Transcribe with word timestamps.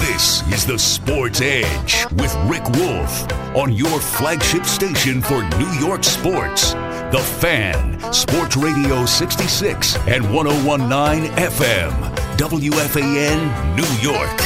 This 0.00 0.42
is 0.50 0.64
the 0.64 0.78
Sports 0.78 1.42
Edge 1.42 2.06
with 2.12 2.34
Rick 2.46 2.66
Wolf 2.70 3.30
on 3.54 3.70
your 3.70 4.00
flagship 4.00 4.64
station 4.64 5.20
for 5.20 5.42
New 5.58 5.70
York 5.72 6.04
sports. 6.04 6.72
The 7.12 7.22
Fan, 7.38 8.00
Sports 8.10 8.56
Radio 8.56 9.04
66 9.04 9.96
and 10.08 10.34
1019 10.34 11.30
FM, 11.32 11.92
WFAN, 12.38 13.76
New 13.76 14.10
York. 14.10 14.40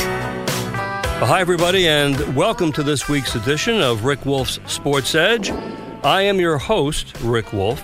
Hi, 1.23 1.41
everybody, 1.41 1.87
and 1.87 2.35
welcome 2.35 2.73
to 2.73 2.83
this 2.83 3.09
week's 3.09 3.37
edition 3.37 3.81
of 3.81 4.05
Rick 4.05 4.27
Wolf's 4.27 4.59
Sports 4.67 5.15
Edge. 5.15 5.53
I 6.03 6.23
am 6.23 6.41
your 6.41 6.59
host, 6.59 7.17
Rick 7.21 7.53
Wolf. 7.53 7.81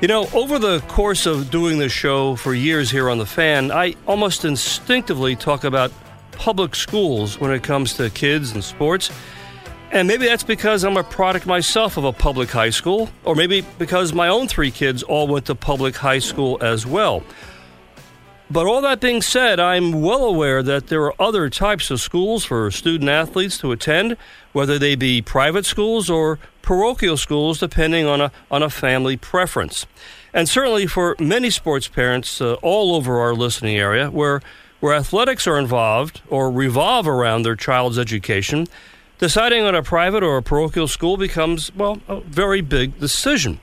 You 0.00 0.08
know, 0.08 0.26
over 0.32 0.58
the 0.58 0.80
course 0.88 1.26
of 1.26 1.50
doing 1.50 1.78
this 1.78 1.92
show 1.92 2.34
for 2.34 2.54
years 2.54 2.90
here 2.90 3.10
on 3.10 3.18
The 3.18 3.26
Fan, 3.26 3.70
I 3.70 3.94
almost 4.06 4.46
instinctively 4.46 5.36
talk 5.36 5.64
about 5.64 5.92
public 6.40 6.74
schools 6.74 7.38
when 7.38 7.50
it 7.50 7.62
comes 7.62 7.92
to 7.92 8.08
kids 8.08 8.52
and 8.52 8.64
sports. 8.64 9.10
And 9.92 10.08
maybe 10.08 10.24
that's 10.24 10.42
because 10.42 10.84
I'm 10.84 10.96
a 10.96 11.04
product 11.04 11.44
myself 11.44 11.98
of 11.98 12.04
a 12.04 12.14
public 12.14 12.50
high 12.50 12.70
school, 12.70 13.10
or 13.24 13.34
maybe 13.34 13.62
because 13.78 14.14
my 14.14 14.28
own 14.28 14.48
three 14.48 14.70
kids 14.70 15.02
all 15.02 15.28
went 15.28 15.44
to 15.46 15.54
public 15.54 15.96
high 15.96 16.18
school 16.18 16.56
as 16.62 16.86
well. 16.86 17.22
But 18.50 18.66
all 18.66 18.80
that 18.80 19.00
being 19.00 19.20
said, 19.20 19.60
I'm 19.60 20.00
well 20.00 20.24
aware 20.24 20.62
that 20.62 20.86
there 20.86 21.04
are 21.04 21.14
other 21.20 21.50
types 21.50 21.90
of 21.90 22.00
schools 22.00 22.42
for 22.42 22.70
student 22.70 23.10
athletes 23.10 23.58
to 23.58 23.70
attend, 23.70 24.16
whether 24.52 24.78
they 24.78 24.94
be 24.96 25.20
private 25.20 25.66
schools 25.66 26.08
or 26.08 26.38
parochial 26.62 27.18
schools, 27.18 27.58
depending 27.58 28.06
on 28.06 28.22
a, 28.22 28.32
on 28.50 28.62
a 28.62 28.70
family 28.70 29.18
preference. 29.18 29.86
And 30.32 30.48
certainly 30.48 30.86
for 30.86 31.16
many 31.18 31.50
sports 31.50 31.86
parents 31.86 32.40
uh, 32.40 32.54
all 32.62 32.94
over 32.94 33.20
our 33.20 33.34
listening 33.34 33.76
area, 33.76 34.10
where 34.10 34.40
where 34.80 34.94
athletics 34.94 35.46
are 35.46 35.58
involved 35.58 36.22
or 36.28 36.50
revolve 36.50 37.06
around 37.06 37.42
their 37.42 37.56
child's 37.56 37.98
education, 37.98 38.66
deciding 39.18 39.62
on 39.62 39.74
a 39.74 39.82
private 39.82 40.22
or 40.22 40.36
a 40.36 40.42
parochial 40.42 40.88
school 40.88 41.16
becomes, 41.16 41.74
well, 41.74 42.00
a 42.08 42.20
very 42.20 42.60
big 42.60 42.98
decision. 42.98 43.60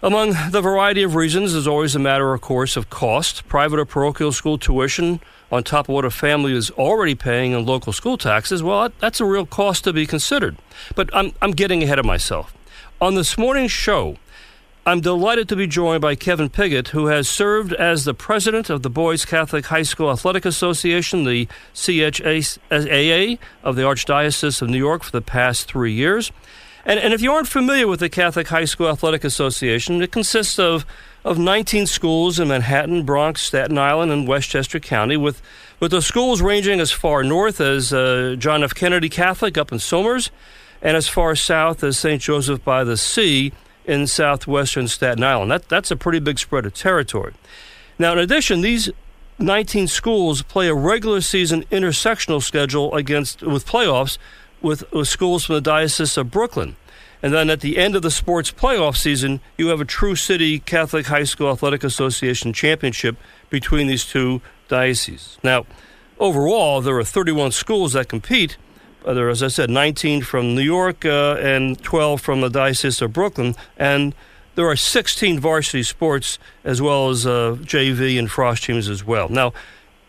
Among 0.00 0.34
the 0.50 0.60
variety 0.60 1.02
of 1.02 1.16
reasons 1.16 1.54
is 1.54 1.66
always 1.66 1.96
a 1.96 1.98
matter, 1.98 2.32
of 2.32 2.40
course, 2.40 2.76
of 2.76 2.88
cost. 2.88 3.48
Private 3.48 3.80
or 3.80 3.84
parochial 3.84 4.30
school 4.30 4.56
tuition, 4.56 5.18
on 5.50 5.64
top 5.64 5.88
of 5.88 5.94
what 5.94 6.04
a 6.04 6.10
family 6.10 6.52
is 6.52 6.70
already 6.72 7.16
paying 7.16 7.50
in 7.50 7.66
local 7.66 7.92
school 7.92 8.16
taxes, 8.16 8.62
well, 8.62 8.90
that's 9.00 9.20
a 9.20 9.24
real 9.24 9.46
cost 9.46 9.82
to 9.84 9.92
be 9.92 10.06
considered. 10.06 10.56
But 10.94 11.10
I'm, 11.12 11.32
I'm 11.42 11.50
getting 11.50 11.82
ahead 11.82 11.98
of 11.98 12.04
myself. 12.04 12.54
On 13.00 13.16
this 13.16 13.36
morning's 13.36 13.72
show, 13.72 14.18
I'm 14.86 15.00
delighted 15.00 15.48
to 15.50 15.56
be 15.56 15.66
joined 15.66 16.00
by 16.00 16.14
Kevin 16.14 16.48
Piggott, 16.48 16.88
who 16.88 17.06
has 17.06 17.28
served 17.28 17.74
as 17.74 18.04
the 18.04 18.14
president 18.14 18.70
of 18.70 18.82
the 18.82 18.88
Boys 18.88 19.24
Catholic 19.24 19.66
High 19.66 19.82
School 19.82 20.10
Athletic 20.10 20.46
Association, 20.46 21.24
the 21.24 21.46
CHAA 21.74 23.38
of 23.62 23.76
the 23.76 23.82
Archdiocese 23.82 24.62
of 24.62 24.70
New 24.70 24.78
York, 24.78 25.02
for 25.02 25.12
the 25.12 25.20
past 25.20 25.68
three 25.68 25.92
years. 25.92 26.32
And, 26.86 26.98
and 26.98 27.12
if 27.12 27.20
you 27.20 27.32
aren't 27.32 27.48
familiar 27.48 27.86
with 27.86 28.00
the 28.00 28.08
Catholic 28.08 28.48
High 28.48 28.64
School 28.64 28.88
Athletic 28.88 29.24
Association, 29.24 30.00
it 30.00 30.10
consists 30.10 30.58
of, 30.58 30.86
of 31.22 31.38
19 31.38 31.86
schools 31.86 32.40
in 32.40 32.48
Manhattan, 32.48 33.02
Bronx, 33.02 33.42
Staten 33.42 33.76
Island, 33.76 34.10
and 34.10 34.26
Westchester 34.26 34.80
County, 34.80 35.18
with, 35.18 35.42
with 35.80 35.90
the 35.90 36.00
schools 36.00 36.40
ranging 36.40 36.80
as 36.80 36.90
far 36.90 37.22
north 37.22 37.60
as 37.60 37.92
uh, 37.92 38.36
John 38.38 38.64
F. 38.64 38.74
Kennedy 38.74 39.10
Catholic 39.10 39.58
up 39.58 39.70
in 39.70 39.78
Somers, 39.80 40.30
and 40.80 40.96
as 40.96 41.08
far 41.08 41.34
south 41.34 41.84
as 41.84 41.98
St. 41.98 42.22
Joseph 42.22 42.64
by 42.64 42.84
the 42.84 42.96
Sea 42.96 43.52
in 43.88 44.06
southwestern 44.06 44.86
Staten 44.86 45.24
Island. 45.24 45.50
That, 45.50 45.68
that's 45.68 45.90
a 45.90 45.96
pretty 45.96 46.20
big 46.20 46.38
spread 46.38 46.66
of 46.66 46.74
territory. 46.74 47.32
Now, 47.98 48.12
in 48.12 48.18
addition, 48.18 48.60
these 48.60 48.90
19 49.38 49.88
schools 49.88 50.42
play 50.42 50.68
a 50.68 50.74
regular 50.74 51.20
season 51.20 51.64
intersectional 51.72 52.42
schedule 52.42 52.94
against 52.94 53.42
with 53.42 53.66
playoffs 53.66 54.18
with, 54.60 54.90
with 54.92 55.08
schools 55.08 55.44
from 55.44 55.54
the 55.54 55.60
Diocese 55.60 56.16
of 56.16 56.30
Brooklyn. 56.30 56.76
And 57.22 57.32
then 57.32 57.50
at 57.50 57.60
the 57.60 57.78
end 57.78 57.96
of 57.96 58.02
the 58.02 58.10
sports 58.10 58.52
playoff 58.52 58.96
season, 58.96 59.40
you 59.56 59.68
have 59.68 59.80
a 59.80 59.84
True 59.84 60.14
City 60.14 60.60
Catholic 60.60 61.06
High 61.06 61.24
School 61.24 61.50
Athletic 61.50 61.82
Association 61.82 62.52
championship 62.52 63.16
between 63.50 63.86
these 63.86 64.04
two 64.04 64.40
dioceses. 64.68 65.38
Now, 65.42 65.66
overall, 66.20 66.80
there 66.80 66.96
are 66.96 67.04
31 67.04 67.52
schools 67.52 67.94
that 67.94 68.08
compete, 68.08 68.56
there 69.14 69.28
as 69.28 69.42
I 69.42 69.48
said, 69.48 69.70
19 69.70 70.22
from 70.22 70.54
New 70.54 70.62
York 70.62 71.04
uh, 71.04 71.36
and 71.40 71.80
12 71.82 72.20
from 72.20 72.40
the 72.40 72.48
Diocese 72.48 73.00
of 73.02 73.12
Brooklyn. 73.12 73.54
And 73.76 74.14
there 74.54 74.66
are 74.66 74.76
16 74.76 75.38
varsity 75.38 75.82
sports 75.82 76.38
as 76.64 76.82
well 76.82 77.10
as 77.10 77.26
uh, 77.26 77.56
JV 77.60 78.18
and 78.18 78.28
frosh 78.28 78.64
teams 78.64 78.88
as 78.88 79.04
well. 79.04 79.28
Now, 79.28 79.52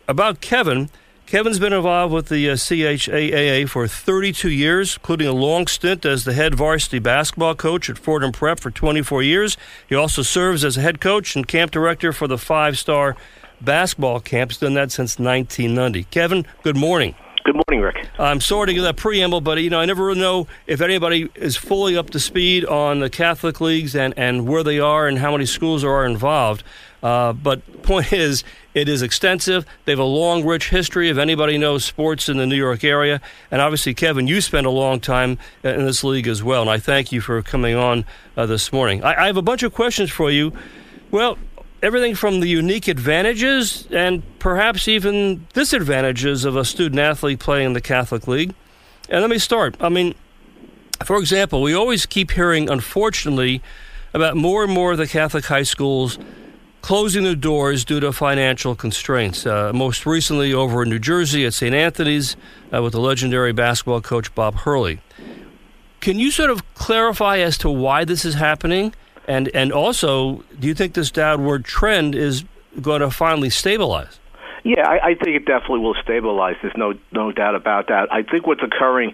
about 0.07 0.41
Kevin, 0.41 0.89
Kevin's 1.29 1.59
been 1.59 1.73
involved 1.73 2.11
with 2.11 2.29
the 2.29 2.49
uh, 2.49 2.55
CHAA 2.55 3.69
for 3.69 3.87
32 3.87 4.49
years, 4.49 4.95
including 4.95 5.27
a 5.27 5.31
long 5.31 5.67
stint 5.67 6.03
as 6.03 6.23
the 6.23 6.33
head 6.33 6.55
varsity 6.55 6.97
basketball 6.97 7.53
coach 7.53 7.87
at 7.87 7.99
Fordham 7.99 8.31
Prep 8.31 8.59
for 8.59 8.71
24 8.71 9.21
years. 9.21 9.55
He 9.87 9.93
also 9.93 10.23
serves 10.23 10.65
as 10.65 10.77
a 10.77 10.81
head 10.81 10.99
coach 10.99 11.35
and 11.35 11.47
camp 11.47 11.69
director 11.69 12.11
for 12.11 12.27
the 12.27 12.39
five 12.39 12.79
star 12.79 13.15
basketball 13.61 14.19
camp. 14.19 14.49
He's 14.49 14.57
done 14.57 14.73
that 14.73 14.91
since 14.91 15.19
1990. 15.19 16.05
Kevin, 16.05 16.47
good 16.63 16.75
morning. 16.75 17.13
Good 17.43 17.55
morning, 17.55 17.83
Rick. 17.83 18.07
I'm 18.19 18.41
sorry 18.41 18.67
to 18.67 18.73
give 18.73 18.83
that 18.83 18.97
preamble, 18.97 19.41
but 19.41 19.61
you 19.61 19.69
know 19.69 19.79
I 19.79 19.85
never 19.85 20.05
really 20.05 20.19
know 20.19 20.47
if 20.67 20.81
anybody 20.81 21.29
is 21.35 21.55
fully 21.55 21.97
up 21.97 22.09
to 22.11 22.19
speed 22.19 22.65
on 22.65 22.99
the 22.99 23.09
Catholic 23.09 23.61
leagues 23.61 23.95
and, 23.95 24.13
and 24.17 24.47
where 24.47 24.63
they 24.63 24.79
are 24.79 25.07
and 25.07 25.17
how 25.19 25.31
many 25.31 25.45
schools 25.45 25.83
are 25.83 26.05
involved. 26.05 26.63
Uh, 27.01 27.31
but 27.31 27.81
point 27.81 28.11
is, 28.13 28.43
it 28.73 28.89
is 28.89 29.01
extensive. 29.01 29.65
They 29.85 29.93
have 29.93 29.99
a 29.99 30.03
long, 30.03 30.45
rich 30.45 30.69
history. 30.69 31.09
If 31.09 31.17
anybody 31.17 31.57
knows 31.57 31.85
sports 31.85 32.27
in 32.27 32.37
the 32.37 32.45
New 32.45 32.57
York 32.57 32.83
area, 32.83 33.21
and 33.49 33.61
obviously, 33.61 33.93
Kevin, 33.93 34.27
you 34.27 34.41
spent 34.41 34.67
a 34.67 34.71
long 34.71 34.99
time 34.99 35.37
in 35.63 35.85
this 35.85 36.03
league 36.03 36.27
as 36.27 36.43
well, 36.43 36.61
and 36.61 36.69
I 36.69 36.77
thank 36.77 37.11
you 37.11 37.21
for 37.21 37.41
coming 37.41 37.75
on 37.75 38.05
uh, 38.35 38.45
this 38.45 38.73
morning. 38.73 39.03
I, 39.03 39.23
I 39.23 39.25
have 39.27 39.37
a 39.37 39.41
bunch 39.41 39.63
of 39.63 39.73
questions 39.73 40.11
for 40.11 40.29
you. 40.29 40.51
Well, 41.11 41.37
everything 41.81 42.15
from 42.15 42.39
the 42.39 42.47
unique 42.47 42.87
advantages 42.87 43.87
and 43.91 44.23
perhaps 44.39 44.87
even 44.87 45.47
disadvantages 45.53 46.45
of 46.45 46.55
a 46.55 46.65
student 46.65 46.99
athlete 46.99 47.39
playing 47.39 47.67
in 47.67 47.73
the 47.73 47.81
Catholic 47.81 48.27
League. 48.27 48.53
And 49.09 49.21
let 49.21 49.29
me 49.29 49.39
start. 49.39 49.75
I 49.79 49.89
mean, 49.89 50.15
for 51.03 51.17
example, 51.17 51.61
we 51.61 51.73
always 51.73 52.05
keep 52.05 52.31
hearing, 52.31 52.69
unfortunately, 52.69 53.61
about 54.13 54.35
more 54.35 54.63
and 54.63 54.71
more 54.71 54.91
of 54.91 54.97
the 54.97 55.07
Catholic 55.07 55.45
high 55.45 55.63
schools 55.63 56.19
closing 56.81 57.23
their 57.23 57.35
doors 57.35 57.83
due 57.83 57.99
to 57.99 58.11
financial 58.11 58.75
constraints. 58.75 59.45
Uh, 59.45 59.71
most 59.73 60.05
recently, 60.05 60.53
over 60.53 60.83
in 60.83 60.89
New 60.89 60.99
Jersey 60.99 61.45
at 61.45 61.53
St. 61.53 61.75
Anthony's 61.75 62.35
uh, 62.73 62.81
with 62.81 62.93
the 62.93 62.99
legendary 62.99 63.51
basketball 63.51 64.01
coach 64.01 64.33
Bob 64.33 64.55
Hurley. 64.55 65.01
Can 65.99 66.17
you 66.17 66.31
sort 66.31 66.49
of 66.49 66.73
clarify 66.75 67.39
as 67.39 67.57
to 67.59 67.69
why 67.69 68.05
this 68.05 68.23
is 68.23 68.35
happening? 68.35 68.93
And 69.29 69.47
and 69.53 69.71
also, 69.71 70.43
do 70.59 70.67
you 70.67 70.73
think 70.73 70.95
this 70.95 71.11
downward 71.11 71.63
trend 71.63 72.15
is 72.15 72.43
going 72.81 73.01
to 73.01 73.11
finally 73.11 73.51
stabilize? 73.51 74.19
Yeah, 74.63 74.89
I, 74.89 75.09
I 75.09 75.13
think 75.13 75.35
it 75.35 75.45
definitely 75.45 75.81
will 75.81 75.95
stabilize. 76.01 76.55
There's 76.63 76.75
no 76.75 76.95
no 77.11 77.31
doubt 77.31 77.53
about 77.53 77.89
that. 77.89 78.11
I 78.11 78.23
think 78.23 78.47
what's 78.47 78.63
occurring 78.63 79.13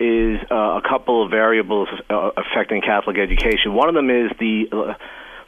is 0.00 0.40
uh, 0.50 0.54
a 0.54 0.82
couple 0.82 1.24
of 1.24 1.30
variables 1.30 1.88
uh, 2.10 2.30
affecting 2.36 2.82
Catholic 2.82 3.18
education. 3.18 3.72
One 3.72 3.88
of 3.88 3.94
them 3.94 4.10
is 4.10 4.32
the 4.40 4.68
uh, 4.72 4.94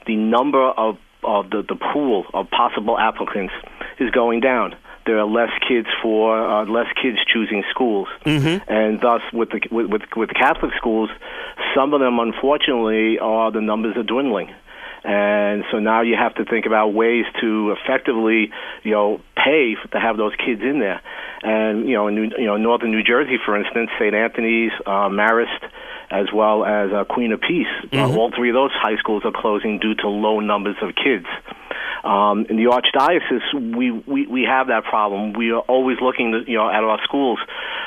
the 0.06 0.14
number 0.14 0.62
of 0.62 0.96
of 1.24 1.50
the, 1.50 1.64
the 1.68 1.74
pool 1.74 2.24
of 2.32 2.48
possible 2.50 2.96
applicants 2.96 3.52
is 3.98 4.10
going 4.12 4.38
down 4.38 4.76
there 5.06 5.18
are 5.18 5.26
less 5.26 5.50
kids 5.68 5.88
for 6.02 6.36
uh, 6.36 6.64
less 6.66 6.86
kids 7.00 7.18
choosing 7.32 7.62
schools, 7.70 8.08
mm-hmm. 8.24 8.70
and 8.70 9.00
thus 9.00 9.22
with 9.32 9.50
the 9.50 9.60
with, 9.70 9.90
with 9.90 10.02
with 10.16 10.30
Catholic 10.30 10.72
schools, 10.76 11.10
some 11.74 11.94
of 11.94 12.00
them 12.00 12.18
unfortunately 12.18 13.18
are 13.18 13.50
the 13.50 13.60
numbers 13.60 13.96
are 13.96 14.02
dwindling. 14.02 14.54
And 15.04 15.64
so 15.70 15.80
now 15.80 16.00
you 16.00 16.16
have 16.16 16.34
to 16.36 16.46
think 16.46 16.64
about 16.64 16.94
ways 16.94 17.26
to 17.42 17.76
effectively, 17.76 18.50
you 18.82 18.92
know, 18.92 19.20
pay 19.36 19.74
for, 19.80 19.88
to 19.88 20.00
have 20.00 20.16
those 20.16 20.32
kids 20.34 20.62
in 20.62 20.78
there. 20.80 21.02
And 21.42 21.86
you 21.86 21.94
know, 21.94 22.08
in 22.08 22.14
New, 22.14 22.30
you 22.38 22.46
know, 22.46 22.56
northern 22.56 22.90
New 22.90 23.02
Jersey, 23.02 23.36
for 23.44 23.54
instance, 23.58 23.90
St. 23.98 24.14
Anthony's, 24.14 24.72
uh, 24.86 25.10
Marist, 25.12 25.60
as 26.10 26.26
well 26.32 26.64
as 26.64 26.92
uh, 26.92 27.04
Queen 27.04 27.32
of 27.32 27.40
Peace, 27.40 27.66
uh, 27.84 27.86
mm-hmm. 27.86 28.12
uh, 28.12 28.16
all 28.16 28.30
three 28.36 28.50
of 28.50 28.54
those 28.54 28.70
high 28.72 28.96
schools 28.96 29.22
are 29.24 29.32
closing 29.32 29.78
due 29.78 29.94
to 29.94 30.08
low 30.08 30.40
numbers 30.40 30.76
of 30.82 30.94
kids. 30.94 31.26
Um, 32.04 32.44
in 32.50 32.56
the 32.56 32.64
archdiocese, 32.64 33.74
we, 33.74 33.90
we 33.90 34.26
we 34.26 34.42
have 34.42 34.66
that 34.66 34.84
problem. 34.84 35.32
We 35.32 35.52
are 35.52 35.60
always 35.60 35.96
looking, 36.02 36.32
to, 36.32 36.50
you 36.50 36.58
know, 36.58 36.68
at 36.68 36.84
our 36.84 37.00
schools. 37.04 37.38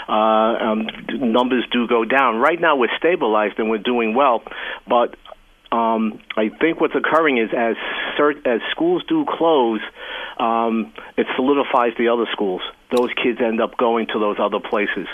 Uh, 0.09 0.11
um, 0.11 0.87
numbers 1.09 1.65
do 1.71 1.87
go 1.87 2.03
down. 2.03 2.37
Right 2.37 2.59
now, 2.59 2.75
we're 2.77 2.95
stabilized 2.97 3.59
and 3.59 3.69
we're 3.69 3.77
doing 3.77 4.15
well, 4.15 4.41
but 4.87 5.15
um, 5.71 6.19
I 6.35 6.49
think 6.49 6.79
what's 6.79 6.95
occurring 6.95 7.37
is 7.37 7.49
as 7.55 7.75
cert- 8.17 8.47
as 8.47 8.61
schools 8.71 9.03
do 9.07 9.25
close, 9.27 9.81
um, 10.39 10.93
it 11.17 11.27
solidifies 11.35 11.93
the 11.97 12.07
other 12.07 12.25
schools. 12.31 12.61
Those 12.89 13.09
kids 13.21 13.41
end 13.41 13.59
up 13.59 13.75
going 13.77 14.07
to 14.07 14.19
those 14.19 14.37
other 14.39 14.61
places, 14.61 15.07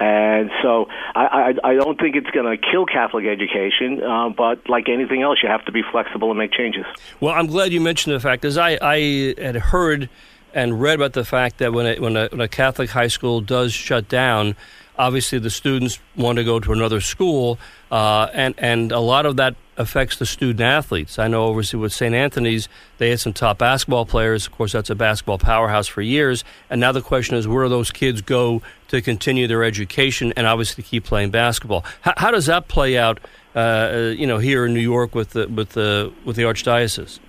and 0.00 0.50
so 0.62 0.86
I, 1.14 1.54
I, 1.64 1.70
I 1.70 1.74
don't 1.74 1.98
think 1.98 2.16
it's 2.16 2.30
going 2.30 2.46
to 2.46 2.56
kill 2.70 2.86
Catholic 2.86 3.24
education. 3.26 4.02
Uh, 4.02 4.30
but 4.30 4.68
like 4.68 4.88
anything 4.88 5.22
else, 5.22 5.38
you 5.40 5.48
have 5.48 5.64
to 5.66 5.72
be 5.72 5.82
flexible 5.92 6.30
and 6.30 6.38
make 6.38 6.50
changes. 6.52 6.84
Well, 7.20 7.32
I'm 7.32 7.46
glad 7.46 7.72
you 7.72 7.80
mentioned 7.80 8.16
the 8.16 8.20
fact, 8.20 8.42
because 8.42 8.58
I, 8.58 8.78
I 8.82 9.34
had 9.38 9.54
heard 9.54 10.10
and 10.52 10.80
read 10.80 10.96
about 10.96 11.12
the 11.12 11.24
fact 11.24 11.58
that 11.58 11.72
when 11.72 11.86
a, 11.86 12.00
when 12.00 12.16
a, 12.16 12.28
when 12.28 12.40
a 12.40 12.48
Catholic 12.48 12.90
high 12.90 13.08
school 13.08 13.40
does 13.40 13.72
shut 13.72 14.08
down, 14.08 14.56
obviously 14.98 15.38
the 15.38 15.50
students 15.50 16.00
want 16.16 16.38
to 16.38 16.44
go 16.44 16.58
to 16.58 16.72
another 16.72 17.00
school, 17.00 17.58
uh, 17.92 18.28
and 18.32 18.54
and 18.58 18.90
a 18.90 19.00
lot 19.00 19.24
of 19.26 19.36
that 19.36 19.54
affects 19.76 20.18
the 20.18 20.26
student 20.26 20.60
athletes. 20.60 21.18
I 21.18 21.28
know 21.28 21.48
obviously 21.48 21.78
with 21.78 21.92
St. 21.92 22.14
Anthony's, 22.14 22.68
they 22.98 23.10
had 23.10 23.20
some 23.20 23.32
top 23.32 23.58
basketball 23.58 24.06
players. 24.06 24.46
Of 24.46 24.52
course, 24.52 24.72
that's 24.72 24.90
a 24.90 24.94
basketball 24.94 25.38
powerhouse 25.38 25.86
for 25.86 26.02
years. 26.02 26.44
And 26.70 26.80
now 26.80 26.92
the 26.92 27.02
question 27.02 27.36
is, 27.36 27.48
where 27.48 27.64
do 27.64 27.68
those 27.68 27.90
kids 27.90 28.20
go 28.20 28.62
to 28.88 29.02
continue 29.02 29.46
their 29.46 29.64
education 29.64 30.32
and 30.36 30.46
obviously 30.46 30.84
keep 30.84 31.04
playing 31.04 31.30
basketball? 31.30 31.84
How, 32.02 32.14
how 32.16 32.30
does 32.30 32.46
that 32.46 32.68
play 32.68 32.96
out? 32.96 33.20
Uh, 33.54 34.12
you 34.16 34.26
know, 34.26 34.38
here 34.38 34.66
in 34.66 34.74
New 34.74 34.80
York 34.80 35.14
with 35.14 35.30
the 35.30 35.46
with 35.46 35.70
the 35.70 36.12
with 36.24 36.34
the 36.34 36.42
archdiocese. 36.42 37.20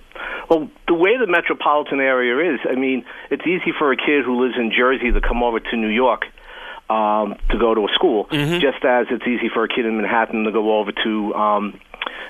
Well, 0.50 0.68
the 0.88 0.94
way 0.94 1.16
the 1.18 1.26
metropolitan 1.28 2.00
area 2.00 2.54
is, 2.54 2.60
I 2.68 2.74
mean, 2.74 3.04
it's 3.30 3.46
easy 3.46 3.72
for 3.76 3.92
a 3.92 3.96
kid 3.96 4.24
who 4.24 4.42
lives 4.42 4.54
in 4.58 4.72
Jersey 4.76 5.12
to 5.12 5.20
come 5.20 5.42
over 5.44 5.60
to 5.60 5.76
New 5.76 5.88
York 5.88 6.24
um, 6.88 7.34
to 7.50 7.58
go 7.58 7.74
to 7.74 7.82
a 7.82 7.88
school, 7.94 8.26
mm-hmm. 8.26 8.60
just 8.60 8.84
as 8.84 9.06
it's 9.10 9.26
easy 9.26 9.48
for 9.52 9.64
a 9.64 9.68
kid 9.68 9.86
in 9.86 9.96
Manhattan 9.96 10.44
to 10.44 10.52
go 10.52 10.78
over 10.78 10.92
to 10.92 11.34
um, 11.34 11.80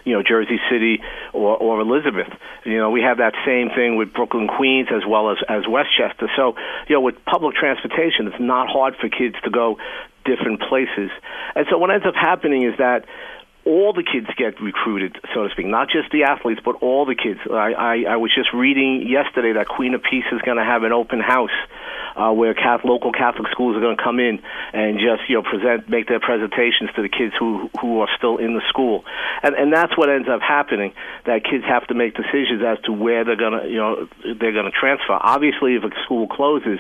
you 0.05 0.13
know 0.13 0.23
Jersey 0.23 0.59
City 0.71 1.01
or, 1.33 1.57
or 1.57 1.81
Elizabeth. 1.81 2.29
You 2.65 2.79
know 2.79 2.91
we 2.91 3.03
have 3.03 3.19
that 3.19 3.35
same 3.45 3.71
thing 3.71 3.97
with 3.97 4.13
Brooklyn, 4.13 4.49
Queens, 4.49 4.89
as 4.91 5.03
well 5.07 5.31
as 5.31 5.39
as 5.49 5.67
Westchester. 5.69 6.31
So 6.37 6.55
you 6.89 6.95
know 6.95 7.01
with 7.01 7.17
public 7.25 7.55
transportation, 7.57 8.27
it's 8.27 8.41
not 8.41 8.69
hard 8.69 8.95
for 9.01 9.09
kids 9.09 9.37
to 9.45 9.51
go 9.51 9.79
different 10.25 10.61
places. 10.61 11.11
And 11.55 11.67
so 11.71 11.79
what 11.79 11.91
ends 11.91 12.05
up 12.05 12.15
happening 12.15 12.65
is 12.65 12.75
that 12.79 13.07
all 13.67 13.93
the 13.93 14.05
kids 14.05 14.29
get 14.39 14.61
recruited, 14.63 15.19
so 15.35 15.43
to 15.43 15.51
speak, 15.51 15.67
not 15.67 15.89
just 15.91 16.11
the 16.13 16.23
athletes, 16.23 16.61
but 16.65 16.77
all 16.77 17.05
the 17.05 17.17
kids. 17.17 17.41
I, 17.51 17.73
I, 17.73 17.95
I 18.11 18.17
was 18.17 18.33
just 18.33 18.55
reading 18.55 19.07
yesterday 19.07 19.53
that 19.55 19.67
Queen 19.67 19.95
of 19.95 20.03
Peace 20.03 20.25
is 20.31 20.41
going 20.43 20.57
to 20.57 20.65
have 20.65 20.85
an 20.85 20.93
open 20.93 21.21
house 21.21 21.51
uh, 22.17 22.33
where 22.33 22.55
Catholic, 22.55 22.87
local 22.87 23.13
Catholic 23.13 23.49
schools 23.53 23.77
are 23.77 23.81
going 23.81 23.97
to 23.97 24.03
come 24.03 24.19
in 24.19 24.41
and 24.73 24.99
just 24.99 25.29
you 25.29 25.37
know 25.37 25.43
present, 25.43 25.89
make 25.89 26.09
their 26.09 26.21
presentations 26.21 26.91
to 26.97 27.03
the 27.03 27.09
kids 27.09 27.35
who 27.39 27.69
who 27.81 28.01
are 28.01 28.09
still 28.17 28.39
in 28.39 28.55
the 28.55 28.63
school, 28.69 29.05
and 29.43 29.55
and 29.55 29.73
that's 29.73 29.97
what 29.99 30.09
ends 30.09 30.29
up 30.29 30.41
happening. 30.41 30.95
That 31.27 31.45
kids 31.45 31.65
have 31.65 31.87
to 31.89 31.95
make 31.95 32.15
decisions 32.15 32.63
as 32.65 32.79
to 32.85 32.93
where 32.93 33.25
they're 33.25 33.37
going 33.37 33.61
to 33.61 33.69
you 33.69 33.77
know 33.77 34.09
they're 34.23 34.55
going 34.57 34.65
to 34.65 34.73
transfer. 34.73 35.19
Obviously, 35.21 35.77
if 35.77 35.85
a 35.85 35.91
school 36.05 36.27
closes 36.27 36.79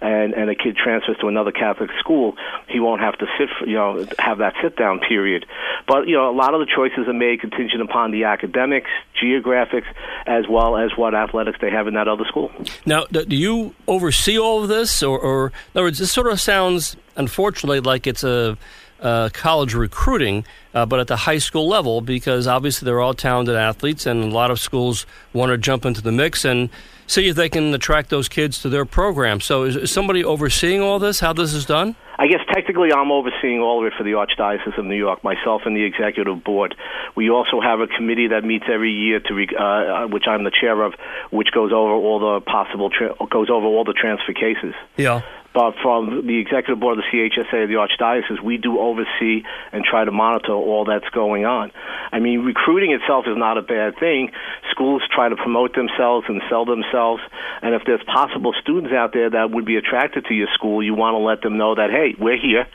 and 0.00 0.32
and 0.32 0.48
a 0.48 0.54
kid 0.54 0.76
transfers 0.76 1.18
to 1.20 1.28
another 1.28 1.52
Catholic 1.52 1.90
school, 1.98 2.36
he 2.68 2.80
won't 2.80 3.02
have 3.02 3.18
to 3.18 3.26
sit 3.38 3.48
for, 3.58 3.66
you 3.66 3.76
know 3.76 4.06
have 4.18 4.38
that 4.38 4.54
sit 4.62 4.76
down 4.76 5.00
period. 5.00 5.44
But 5.86 6.08
you 6.08 6.16
know 6.16 6.27
a 6.28 6.32
lot 6.32 6.54
of 6.54 6.60
the 6.60 6.66
choices 6.66 7.08
are 7.08 7.12
made 7.12 7.40
contingent 7.40 7.82
upon 7.82 8.10
the 8.10 8.24
academics, 8.24 8.90
geographics, 9.20 9.86
as 10.26 10.44
well 10.48 10.76
as 10.76 10.90
what 10.96 11.14
athletics 11.14 11.58
they 11.60 11.70
have 11.70 11.86
in 11.86 11.94
that 11.94 12.08
other 12.08 12.24
school. 12.24 12.50
Now, 12.86 13.04
do 13.06 13.36
you 13.36 13.74
oversee 13.86 14.38
all 14.38 14.62
of 14.62 14.68
this? 14.68 15.02
or, 15.02 15.18
or 15.18 15.46
in 15.48 15.52
other 15.74 15.84
words, 15.84 15.98
this 15.98 16.12
sort 16.12 16.26
of 16.28 16.40
sounds, 16.40 16.96
unfortunately, 17.16 17.80
like 17.80 18.06
it's 18.06 18.24
a 18.24 18.56
uh, 19.00 19.28
college 19.32 19.74
recruiting, 19.74 20.44
uh, 20.74 20.86
but 20.86 21.00
at 21.00 21.06
the 21.06 21.16
high 21.16 21.38
school 21.38 21.68
level, 21.68 22.00
because 22.00 22.46
obviously 22.46 22.86
they're 22.86 23.00
all 23.00 23.14
talented 23.14 23.56
athletes, 23.56 24.06
and 24.06 24.24
a 24.24 24.26
lot 24.26 24.50
of 24.50 24.60
schools 24.60 25.06
want 25.32 25.50
to 25.50 25.58
jump 25.58 25.84
into 25.84 26.02
the 26.02 26.12
mix 26.12 26.44
and 26.44 26.70
see 27.06 27.28
if 27.28 27.36
they 27.36 27.48
can 27.48 27.72
attract 27.74 28.10
those 28.10 28.28
kids 28.28 28.60
to 28.62 28.68
their 28.68 28.84
program. 28.84 29.40
So, 29.40 29.64
is, 29.64 29.76
is 29.76 29.90
somebody 29.90 30.24
overseeing 30.24 30.80
all 30.80 30.98
this? 30.98 31.20
How 31.20 31.32
this 31.32 31.54
is 31.54 31.64
done? 31.64 31.96
I 32.20 32.26
guess 32.26 32.40
technically 32.52 32.92
I'm 32.92 33.12
overseeing 33.12 33.60
all 33.60 33.80
of 33.80 33.86
it 33.86 33.96
for 33.96 34.02
the 34.02 34.12
Archdiocese 34.12 34.76
of 34.76 34.84
New 34.84 34.96
York, 34.96 35.22
myself 35.22 35.62
and 35.66 35.76
the 35.76 35.84
executive 35.84 36.42
board. 36.42 36.74
We 37.14 37.30
also 37.30 37.60
have 37.60 37.78
a 37.78 37.86
committee 37.86 38.26
that 38.28 38.42
meets 38.42 38.64
every 38.68 38.90
year 38.90 39.20
to, 39.20 39.46
uh, 39.56 39.62
uh, 39.62 40.06
which 40.08 40.24
I'm 40.26 40.42
the 40.42 40.50
chair 40.50 40.82
of, 40.82 40.94
which 41.30 41.52
goes 41.52 41.72
over 41.72 41.92
all 41.92 42.18
the 42.18 42.40
possible 42.40 42.90
tra- 42.90 43.14
goes 43.30 43.50
over 43.50 43.66
all 43.66 43.84
the 43.84 43.92
transfer 43.92 44.32
cases. 44.32 44.74
Yeah. 44.96 45.22
But 45.58 45.74
from 45.82 46.24
the 46.24 46.38
executive 46.38 46.78
board 46.78 46.98
of 46.98 47.04
the 47.04 47.10
CHSA 47.10 47.64
of 47.64 47.68
the 47.68 47.74
Archdiocese, 47.74 48.40
we 48.40 48.58
do 48.58 48.78
oversee 48.78 49.42
and 49.72 49.82
try 49.82 50.04
to 50.04 50.12
monitor 50.12 50.52
all 50.52 50.84
that's 50.84 51.08
going 51.08 51.46
on. 51.46 51.72
I 52.12 52.20
mean, 52.20 52.44
recruiting 52.44 52.92
itself 52.92 53.24
is 53.26 53.36
not 53.36 53.58
a 53.58 53.62
bad 53.62 53.98
thing. 53.98 54.30
Schools 54.70 55.02
try 55.12 55.28
to 55.28 55.34
promote 55.34 55.74
themselves 55.74 56.26
and 56.28 56.40
sell 56.48 56.64
themselves. 56.64 57.22
And 57.60 57.74
if 57.74 57.82
there's 57.86 58.04
possible 58.04 58.54
students 58.62 58.92
out 58.92 59.12
there 59.12 59.30
that 59.30 59.50
would 59.50 59.64
be 59.64 59.74
attracted 59.74 60.26
to 60.26 60.34
your 60.34 60.46
school, 60.54 60.80
you 60.80 60.94
want 60.94 61.14
to 61.14 61.18
let 61.18 61.42
them 61.42 61.58
know 61.58 61.74
that, 61.74 61.90
hey, 61.90 62.14
we're 62.20 62.38
here. 62.40 62.68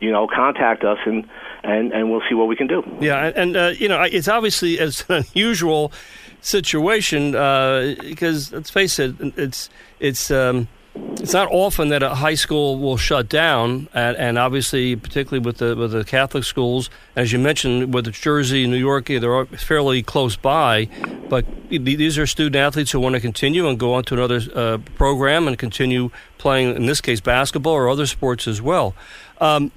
You 0.00 0.10
know, 0.10 0.26
contact 0.26 0.82
us 0.82 0.96
and, 1.04 1.28
and, 1.62 1.92
and 1.92 2.10
we'll 2.10 2.22
see 2.26 2.34
what 2.34 2.48
we 2.48 2.56
can 2.56 2.68
do. 2.68 2.82
Yeah, 3.00 3.32
and, 3.36 3.54
uh, 3.54 3.72
you 3.76 3.86
know, 3.86 4.00
it's 4.00 4.28
obviously 4.28 4.78
an 4.78 4.92
unusual 5.10 5.92
situation 6.40 7.34
uh, 7.34 7.96
because 8.00 8.50
let's 8.50 8.70
face 8.70 8.98
it, 8.98 9.14
it's 9.36 9.68
it's 9.98 10.30
um, 10.30 10.68
it's 10.94 11.32
not 11.32 11.48
often 11.50 11.88
that 11.88 12.02
a 12.02 12.14
high 12.16 12.34
school 12.34 12.78
will 12.78 12.96
shut 12.96 13.28
down, 13.28 13.88
and, 13.94 14.16
and, 14.16 14.38
obviously, 14.38 14.96
particularly 14.96 15.44
with 15.44 15.58
the 15.58 15.76
with 15.76 15.92
the 15.92 16.04
Catholic 16.04 16.44
schools, 16.44 16.90
as 17.14 17.32
you 17.32 17.38
mentioned, 17.38 17.94
with 17.94 18.10
Jersey, 18.12 18.66
New 18.66 18.76
York, 18.76 19.06
they're 19.06 19.46
fairly 19.46 20.02
close 20.02 20.36
by. 20.36 20.88
But 21.28 21.44
these 21.70 22.18
are 22.18 22.26
student 22.26 22.56
athletes 22.56 22.90
who 22.90 23.00
want 23.00 23.14
to 23.14 23.20
continue 23.20 23.68
and 23.68 23.78
go 23.78 23.94
on 23.94 24.04
to 24.04 24.14
another 24.14 24.40
uh, 24.54 24.78
program 24.96 25.46
and 25.46 25.58
continue 25.58 26.10
playing, 26.38 26.74
in 26.74 26.86
this 26.86 27.00
case, 27.00 27.20
basketball 27.20 27.74
or 27.74 27.88
other 27.88 28.06
sports 28.06 28.48
as 28.48 28.60
well. 28.60 28.94
Um, 29.40 29.70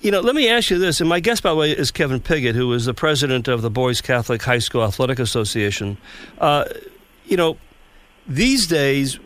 you 0.00 0.10
know, 0.10 0.20
let 0.20 0.34
me 0.34 0.48
ask 0.48 0.70
you 0.70 0.78
this, 0.78 1.00
and 1.00 1.08
my 1.08 1.20
guest, 1.20 1.42
by 1.42 1.50
the 1.50 1.56
way, 1.56 1.72
is 1.72 1.90
Kevin 1.90 2.20
Piggott, 2.20 2.54
who 2.54 2.72
is 2.72 2.84
the 2.84 2.94
president 2.94 3.48
of 3.48 3.62
the 3.62 3.70
Boys 3.70 4.00
Catholic 4.00 4.42
High 4.42 4.60
School 4.60 4.84
Athletic 4.84 5.18
Association. 5.18 5.98
Uh, 6.38 6.64
you 7.26 7.36
know, 7.36 7.58
these 8.26 8.68
days 8.68 9.18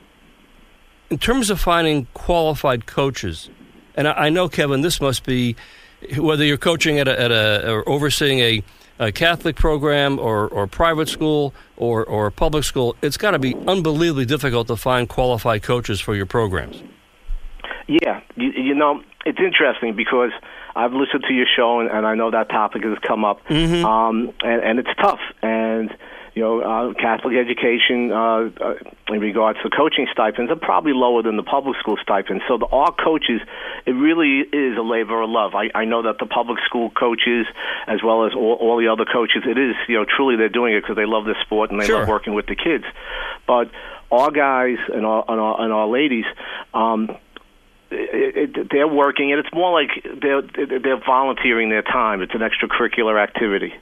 in 1.13 1.19
terms 1.19 1.51
of 1.51 1.61
finding 1.61 2.07
qualified 2.15 2.87
coaches, 2.87 3.51
and 3.95 4.09
I, 4.09 4.13
I 4.13 4.29
know, 4.31 4.49
Kevin, 4.49 4.81
this 4.81 4.99
must 4.99 5.25
be 5.25 5.57
whether 6.17 6.43
you're 6.43 6.57
coaching 6.57 6.99
at 6.99 7.07
a, 7.07 7.21
at 7.21 7.31
a 7.31 7.71
or 7.71 7.87
overseeing 7.87 8.39
a, 8.39 8.63
a 8.99 9.13
Catholic 9.13 9.55
program 9.57 10.19
or, 10.19 10.49
or 10.49 10.67
private 10.67 11.11
school 11.11 11.53
or, 11.77 12.03
or 12.03 12.31
public 12.31 12.65
school, 12.65 12.97
it's 13.03 13.19
got 13.19 13.33
to 13.33 13.39
be 13.39 13.55
unbelievably 13.69 14.25
difficult 14.25 14.69
to 14.69 14.77
find 14.77 15.07
qualified 15.07 15.63
coaches 15.63 16.01
for 16.01 16.17
your 16.17 16.25
programs. 16.25 16.83
Yeah, 17.87 18.23
you, 18.35 18.51
you 18.53 18.75
know, 18.75 19.03
it's 19.27 19.39
interesting 19.39 19.95
because 19.95 20.31
I've 20.75 20.95
listened 20.95 21.25
to 21.29 21.35
your 21.35 21.47
show 21.55 21.81
and, 21.81 21.91
and 21.91 22.07
I 22.07 22.15
know 22.15 22.31
that 22.31 22.49
topic 22.49 22.85
has 22.85 22.97
come 23.07 23.23
up, 23.23 23.47
mm-hmm. 23.49 23.85
um, 23.85 24.33
and, 24.43 24.63
and 24.63 24.79
it's 24.79 24.97
tough. 24.99 25.21
And 25.43 25.95
you 26.35 26.43
know, 26.43 26.61
uh, 26.61 26.95
Catholic 26.95 27.37
education 27.37 28.11
uh, 28.11 28.49
uh, 28.61 28.75
in 29.09 29.21
regards 29.21 29.59
to 29.63 29.69
coaching 29.69 30.07
stipends 30.11 30.51
are 30.51 30.57
probably 30.57 30.93
lower 30.95 31.23
than 31.23 31.37
the 31.37 31.43
public 31.43 31.77
school 31.79 31.99
stipends. 32.03 32.43
So 32.49 32.57
the, 32.57 32.67
our 32.67 32.93
coaches, 32.93 33.41
it 33.85 33.93
really 33.93 34.41
is 34.41 34.79
a 34.79 34.83
labor 34.83 35.21
of 35.21 35.29
love. 35.29 35.53
I, 35.55 35.69
I 35.75 35.85
know 35.85 36.03
that 36.03 36.17
the 36.19 36.27
public 36.27 36.59
school 36.65 36.91
coaches, 36.91 37.47
as 37.87 38.03
well 38.03 38.25
as 38.25 38.33
all, 38.35 38.57
all 38.61 38.79
the 38.79 38.89
other 38.89 39.05
coaches, 39.05 39.43
it 39.45 39.59
is 39.59 39.77
you 39.89 39.97
know 39.97 40.07
truly 40.07 40.37
they're 40.37 40.49
doing 40.49 40.75
it 40.75 40.81
because 40.81 40.97
they 40.97 41.07
love 41.07 41.27
the 41.27 41.37
sport 41.43 41.71
and 41.71 41.81
they 41.81 41.87
sure. 41.87 42.01
love 42.01 42.09
working 42.09 42.33
with 42.33 42.47
the 42.47 42.57
kids. 42.57 42.85
But 43.47 43.71
our 44.11 44.31
guys 44.31 44.79
and 44.93 45.05
our 45.05 45.25
and 45.29 45.41
our, 45.41 45.61
and 45.61 45.73
our 45.73 45.87
ladies. 45.87 46.25
Um, 46.73 47.11
it, 47.93 48.57
it, 48.57 48.69
they're 48.71 48.89
working, 48.89 49.33
and 49.33 49.41
it's 49.45 49.53
more 49.53 49.73
like 49.73 49.91
they're 50.21 50.43
they're 50.43 51.01
volunteering 51.05 51.69
their 51.69 51.83
time. 51.83 52.23
It's 52.23 52.35
an 52.35 52.41
extracurricular 52.41 53.23
activity, 53.23 53.73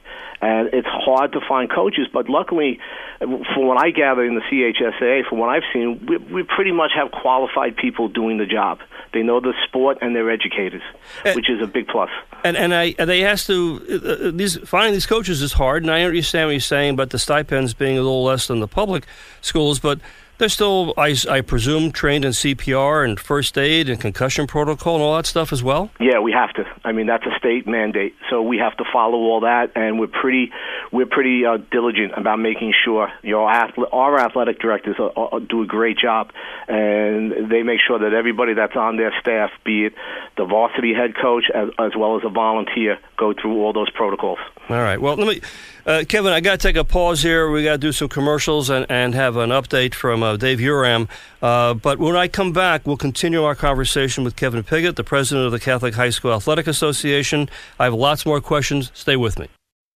and 0.41 0.69
it's 0.73 0.87
hard 0.87 1.33
to 1.33 1.39
find 1.47 1.69
coaches. 1.69 2.07
But 2.11 2.29
luckily, 2.29 2.79
from 3.19 3.67
what 3.67 3.83
I 3.83 3.91
gather 3.91 4.23
in 4.25 4.35
the 4.35 4.41
CHSA, 4.41 5.27
from 5.29 5.39
what 5.39 5.49
I've 5.49 5.63
seen, 5.73 6.05
we, 6.07 6.17
we 6.17 6.43
pretty 6.43 6.71
much 6.71 6.91
have 6.95 7.11
qualified 7.11 7.77
people 7.77 8.07
doing 8.07 8.37
the 8.37 8.45
job. 8.45 8.79
They 9.13 9.23
know 9.23 9.39
the 9.39 9.53
sport, 9.67 9.99
and 10.01 10.15
they're 10.15 10.31
educators, 10.31 10.83
and, 11.25 11.35
which 11.35 11.49
is 11.49 11.61
a 11.61 11.67
big 11.67 11.87
plus. 11.87 12.09
And 12.43 12.57
and 12.57 12.73
I 12.73 12.95
and 12.97 13.09
they 13.09 13.21
has 13.21 13.45
to 13.47 13.81
uh, 13.89 14.27
uh, 14.27 14.31
these 14.33 14.57
finding 14.67 14.93
these 14.93 15.05
coaches 15.05 15.41
is 15.41 15.53
hard, 15.53 15.83
and 15.83 15.91
I 15.91 16.03
understand 16.03 16.47
what 16.47 16.51
you're 16.51 16.59
saying 16.61 16.93
about 16.95 17.09
the 17.09 17.19
stipends 17.19 17.73
being 17.73 17.97
a 17.97 18.01
little 18.01 18.23
less 18.23 18.47
than 18.47 18.59
the 18.59 18.67
public 18.67 19.05
schools, 19.41 19.79
but 19.79 19.99
they're 20.41 20.49
still, 20.49 20.95
I, 20.97 21.15
I 21.29 21.41
presume, 21.41 21.91
trained 21.91 22.25
in 22.25 22.31
CPR 22.31 23.05
and 23.05 23.19
first 23.19 23.59
aid 23.59 23.87
and 23.89 24.01
concussion 24.01 24.47
protocol 24.47 24.95
and 24.95 25.03
all 25.03 25.15
that 25.15 25.27
stuff 25.27 25.53
as 25.53 25.61
well. 25.61 25.91
Yeah, 25.99 26.17
we 26.17 26.31
have 26.31 26.51
to. 26.53 26.65
I 26.83 26.93
mean, 26.93 27.05
that's 27.05 27.27
a 27.27 27.37
state 27.37 27.67
mandate, 27.67 28.15
so 28.27 28.41
we 28.41 28.57
have 28.57 28.75
to 28.77 28.83
follow 28.91 29.19
all 29.19 29.41
that, 29.41 29.73
and 29.75 29.99
we're 29.99 30.07
pretty 30.07 30.51
we're 30.91 31.05
pretty 31.05 31.45
uh, 31.45 31.57
diligent 31.69 32.13
about 32.17 32.39
making 32.39 32.73
sure 32.83 33.09
you 33.21 33.33
know 33.33 33.45
athle- 33.45 33.93
our 33.93 34.17
athletic 34.19 34.59
directors 34.59 34.95
are, 34.97 35.11
are, 35.15 35.39
do 35.39 35.61
a 35.61 35.67
great 35.67 35.99
job, 35.99 36.31
and 36.67 37.51
they 37.51 37.61
make 37.61 37.79
sure 37.79 37.99
that 37.99 38.13
everybody 38.15 38.55
that's 38.55 38.75
on 38.75 38.97
their 38.97 39.13
staff, 39.19 39.51
be 39.63 39.85
it 39.85 39.93
the 40.37 40.45
varsity 40.45 40.95
head 40.95 41.13
coach 41.15 41.51
as, 41.53 41.69
as 41.77 41.91
well 41.95 42.17
as 42.17 42.23
a 42.25 42.29
volunteer, 42.29 42.97
go 43.15 43.31
through 43.39 43.61
all 43.61 43.73
those 43.73 43.91
protocols. 43.91 44.39
All 44.69 44.77
right. 44.77 44.99
Well, 44.99 45.17
let 45.17 45.27
me, 45.27 45.41
uh, 45.85 46.03
Kevin. 46.07 46.31
I 46.31 46.39
got 46.39 46.59
to 46.59 46.67
take 46.67 46.75
a 46.75 46.83
pause 46.83 47.21
here. 47.21 47.49
We 47.49 47.63
got 47.63 47.73
to 47.73 47.77
do 47.77 47.91
some 47.91 48.09
commercials 48.09 48.69
and, 48.69 48.85
and 48.89 49.15
have 49.15 49.37
an 49.37 49.49
update 49.49 49.93
from 49.93 50.23
uh, 50.23 50.37
Dave 50.37 50.59
Uram. 50.59 51.09
Uh, 51.41 51.73
but 51.73 51.99
when 51.99 52.15
I 52.15 52.27
come 52.27 52.53
back, 52.53 52.85
we'll 52.85 52.97
continue 52.97 53.43
our 53.43 53.55
conversation 53.55 54.23
with 54.23 54.35
Kevin 54.35 54.63
Piggott, 54.63 54.95
the 54.95 55.03
president 55.03 55.45
of 55.45 55.51
the 55.51 55.59
Catholic 55.59 55.95
High 55.95 56.09
School 56.09 56.33
Athletic 56.33 56.67
Association. 56.67 57.49
I 57.79 57.85
have 57.85 57.93
lots 57.93 58.25
more 58.25 58.41
questions. 58.41 58.91
Stay 58.93 59.15
with 59.15 59.39
me. 59.39 59.47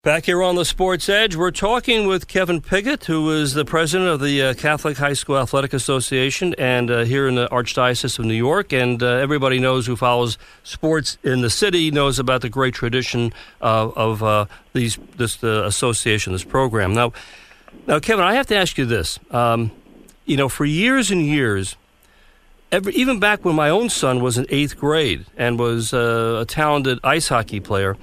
Back 0.03 0.25
here 0.25 0.43
on 0.43 0.55
the 0.55 0.65
Sports 0.65 1.07
Edge, 1.07 1.37
we're 1.37 1.49
talking 1.49 2.07
with 2.07 2.27
Kevin 2.27 2.59
Piggott, 2.59 3.05
who 3.05 3.31
is 3.31 3.53
the 3.53 3.63
president 3.63 4.09
of 4.09 4.19
the 4.19 4.41
uh, 4.41 4.53
Catholic 4.53 4.97
High 4.97 5.13
School 5.13 5.37
Athletic 5.37 5.71
Association, 5.71 6.53
and 6.57 6.91
uh, 6.91 7.05
here 7.05 7.25
in 7.25 7.35
the 7.35 7.47
Archdiocese 7.47 8.19
of 8.19 8.25
New 8.25 8.33
York. 8.33 8.73
And 8.73 9.01
uh, 9.01 9.07
everybody 9.07 9.59
knows 9.59 9.87
who 9.87 9.95
follows 9.95 10.37
sports 10.61 11.17
in 11.23 11.39
the 11.39 11.49
city 11.49 11.89
knows 11.89 12.19
about 12.19 12.41
the 12.41 12.49
great 12.49 12.73
tradition 12.73 13.31
of 13.61 14.21
uh, 14.21 14.47
these 14.73 14.97
this 15.15 15.41
uh, 15.41 15.63
association, 15.63 16.33
this 16.33 16.43
program. 16.43 16.93
Now, 16.93 17.13
now, 17.87 17.99
Kevin, 17.99 18.25
I 18.25 18.33
have 18.33 18.47
to 18.47 18.57
ask 18.57 18.77
you 18.77 18.83
this. 18.83 19.19
Um, 19.31 19.71
you 20.25 20.35
know, 20.35 20.49
for 20.49 20.65
years 20.65 21.11
and 21.11 21.21
years, 21.25 21.77
every, 22.73 22.93
even 22.95 23.21
back 23.21 23.45
when 23.45 23.55
my 23.55 23.69
own 23.69 23.87
son 23.87 24.21
was 24.21 24.37
in 24.37 24.47
eighth 24.49 24.77
grade 24.77 25.25
and 25.37 25.57
was 25.57 25.93
uh, 25.93 26.39
a 26.41 26.45
talented 26.45 26.99
ice 27.05 27.29
hockey 27.29 27.61
player 27.61 27.95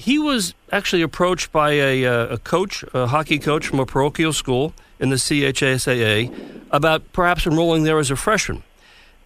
he 0.00 0.18
was 0.18 0.54
actually 0.72 1.02
approached 1.02 1.52
by 1.52 1.72
a, 1.72 2.06
uh, 2.06 2.26
a, 2.28 2.38
coach, 2.38 2.82
a 2.94 3.06
hockey 3.06 3.38
coach 3.38 3.66
from 3.66 3.80
a 3.80 3.84
parochial 3.84 4.32
school 4.32 4.72
in 4.98 5.10
the 5.10 5.16
CHSAA, 5.16 6.34
about 6.70 7.12
perhaps 7.12 7.46
enrolling 7.46 7.82
there 7.82 7.98
as 7.98 8.10
a 8.10 8.16
freshman. 8.16 8.62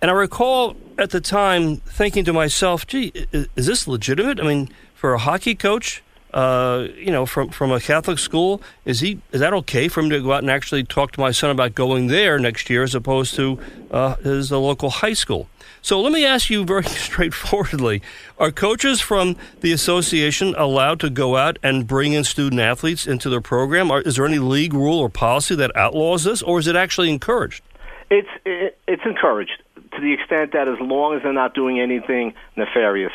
And 0.02 0.11
I 0.11 0.14
recall 0.14 0.75
at 0.99 1.11
the 1.11 1.21
time 1.21 1.76
thinking 1.76 2.25
to 2.25 2.33
myself, 2.33 2.88
gee, 2.88 3.12
is, 3.14 3.47
is 3.54 3.66
this 3.66 3.87
legitimate? 3.87 4.40
I 4.40 4.43
mean, 4.43 4.69
for 4.95 5.14
a 5.14 5.19
hockey 5.19 5.54
coach 5.54 6.02
uh, 6.35 6.88
you 6.97 7.12
know, 7.12 7.25
from 7.26 7.50
from 7.50 7.71
a 7.71 7.78
Catholic 7.78 8.19
school. 8.19 8.61
Is 8.85 8.99
he 8.99 9.21
is 9.31 9.38
that 9.38 9.54
okay 9.54 9.87
for 9.87 10.00
him 10.00 10.11
to 10.11 10.21
go 10.21 10.33
out 10.33 10.43
and 10.43 10.50
actually 10.50 10.83
talk 10.83 11.12
to 11.12 11.21
my 11.21 11.31
son 11.31 11.50
about 11.50 11.76
going 11.76 12.09
there 12.09 12.40
next 12.40 12.69
year 12.69 12.83
as 12.83 12.93
opposed 12.93 13.37
to 13.37 13.61
uh, 13.93 14.16
his 14.16 14.50
local 14.50 14.90
high 14.90 15.12
school? 15.12 15.49
So 15.85 16.00
let 16.00 16.14
me 16.14 16.25
ask 16.25 16.49
you 16.49 16.64
very 16.64 16.83
straightforwardly: 16.85 18.00
Are 18.38 18.50
coaches 18.50 19.03
from 19.03 19.37
the 19.61 19.71
association 19.71 20.55
allowed 20.57 20.99
to 21.00 21.11
go 21.11 21.37
out 21.37 21.59
and 21.62 21.87
bring 21.87 22.14
in 22.14 22.25
student 22.25 22.59
athletes 22.59 23.07
into 23.07 23.29
their 23.29 23.43
program? 23.43 23.91
Or 23.91 24.00
is 24.00 24.17
there 24.17 24.25
any 24.25 24.38
league 24.38 24.73
rule 24.73 24.99
or 24.99 25.11
policy 25.11 25.55
that 25.57 25.76
outlaws 25.76 26.25
this, 26.25 26.41
or 26.41 26.59
is 26.59 26.69
it 26.69 26.75
actually 26.75 27.11
encouraged? 27.11 27.62
It's 28.11 28.31
it, 28.47 28.79
it's 28.88 29.03
encouraged 29.05 29.62
to 29.93 30.00
the 30.00 30.14
extent 30.14 30.53
that 30.53 30.69
as 30.69 30.81
long 30.81 31.17
as 31.17 31.23
they're 31.23 31.35
not 31.35 31.53
doing 31.53 31.79
anything 31.79 32.33
nefarious 32.57 33.12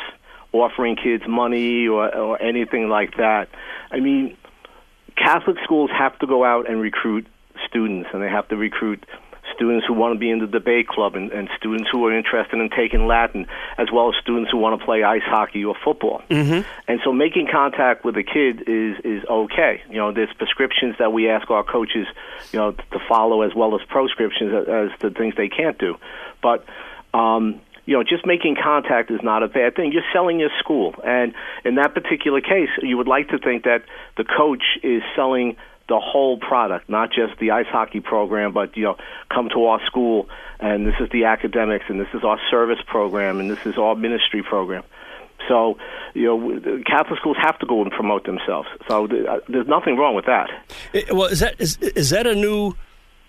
offering 0.52 0.94
kids 0.94 1.24
money 1.26 1.88
or, 1.88 2.14
or 2.14 2.40
anything 2.40 2.88
like 2.88 3.16
that. 3.16 3.48
I 3.90 3.98
mean, 3.98 4.36
Catholic 5.16 5.56
schools 5.64 5.90
have 5.90 6.16
to 6.20 6.26
go 6.28 6.44
out 6.44 6.70
and 6.70 6.80
recruit 6.80 7.26
students, 7.68 8.10
and 8.12 8.22
they 8.22 8.28
have 8.28 8.46
to 8.48 8.56
recruit 8.56 9.04
students 9.60 9.86
who 9.86 9.92
want 9.92 10.14
to 10.14 10.18
be 10.18 10.30
in 10.30 10.38
the 10.38 10.46
debate 10.46 10.88
club 10.88 11.14
and, 11.14 11.30
and 11.32 11.50
students 11.58 11.90
who 11.92 12.06
are 12.06 12.16
interested 12.16 12.58
in 12.58 12.70
taking 12.70 13.06
Latin, 13.06 13.46
as 13.76 13.88
well 13.92 14.08
as 14.08 14.14
students 14.22 14.50
who 14.50 14.56
want 14.56 14.80
to 14.80 14.84
play 14.84 15.02
ice 15.02 15.20
hockey 15.26 15.62
or 15.62 15.74
football. 15.84 16.22
Mm-hmm. 16.30 16.66
And 16.88 17.00
so 17.04 17.12
making 17.12 17.48
contact 17.52 18.02
with 18.02 18.16
a 18.16 18.22
kid 18.22 18.62
is 18.66 18.96
is 19.04 19.22
okay. 19.28 19.82
You 19.90 19.96
know, 19.96 20.12
there's 20.12 20.32
prescriptions 20.38 20.96
that 20.98 21.12
we 21.12 21.28
ask 21.28 21.50
our 21.50 21.62
coaches, 21.62 22.06
you 22.52 22.58
know, 22.58 22.72
to 22.72 22.98
follow 23.06 23.42
as 23.42 23.54
well 23.54 23.74
as 23.74 23.82
proscriptions 23.86 24.50
as, 24.54 24.68
as 24.68 24.98
the 25.00 25.10
things 25.10 25.34
they 25.36 25.48
can't 25.48 25.76
do. 25.76 25.96
But 26.42 26.64
um, 27.12 27.60
you 27.84 27.96
know, 27.96 28.02
just 28.02 28.24
making 28.24 28.56
contact 28.62 29.10
is 29.10 29.20
not 29.22 29.42
a 29.42 29.48
bad 29.48 29.74
thing. 29.76 29.92
You're 29.92 30.10
selling 30.12 30.40
your 30.40 30.50
school, 30.58 30.94
and 31.04 31.34
in 31.64 31.74
that 31.74 31.92
particular 31.92 32.40
case, 32.40 32.70
you 32.82 32.96
would 32.96 33.08
like 33.08 33.28
to 33.28 33.38
think 33.38 33.64
that 33.64 33.82
the 34.16 34.24
coach 34.24 34.62
is 34.82 35.02
selling 35.14 35.56
the 35.90 35.98
whole 35.98 36.38
product, 36.38 36.88
not 36.88 37.10
just 37.10 37.36
the 37.40 37.50
ice 37.50 37.66
hockey 37.66 37.98
program, 37.98 38.52
but 38.52 38.76
you 38.76 38.84
know, 38.84 38.96
come 39.28 39.48
to 39.48 39.64
our 39.66 39.84
school, 39.86 40.28
and 40.60 40.86
this 40.86 40.94
is 41.00 41.10
the 41.10 41.24
academics, 41.24 41.84
and 41.88 42.00
this 42.00 42.08
is 42.14 42.22
our 42.22 42.38
service 42.48 42.78
program, 42.86 43.40
and 43.40 43.50
this 43.50 43.66
is 43.66 43.76
our 43.76 43.96
ministry 43.96 44.42
program. 44.42 44.84
So, 45.48 45.78
you 46.14 46.26
know, 46.26 46.82
Catholic 46.86 47.18
schools 47.18 47.36
have 47.42 47.58
to 47.58 47.66
go 47.66 47.82
and 47.82 47.90
promote 47.90 48.24
themselves. 48.24 48.68
So, 48.86 49.06
uh, 49.06 49.40
there's 49.48 49.66
nothing 49.66 49.96
wrong 49.96 50.14
with 50.14 50.26
that. 50.26 50.48
Well, 51.10 51.24
is 51.24 51.40
that 51.40 51.60
is 51.60 51.76
is 51.78 52.10
that 52.10 52.26
a 52.26 52.36
new 52.36 52.76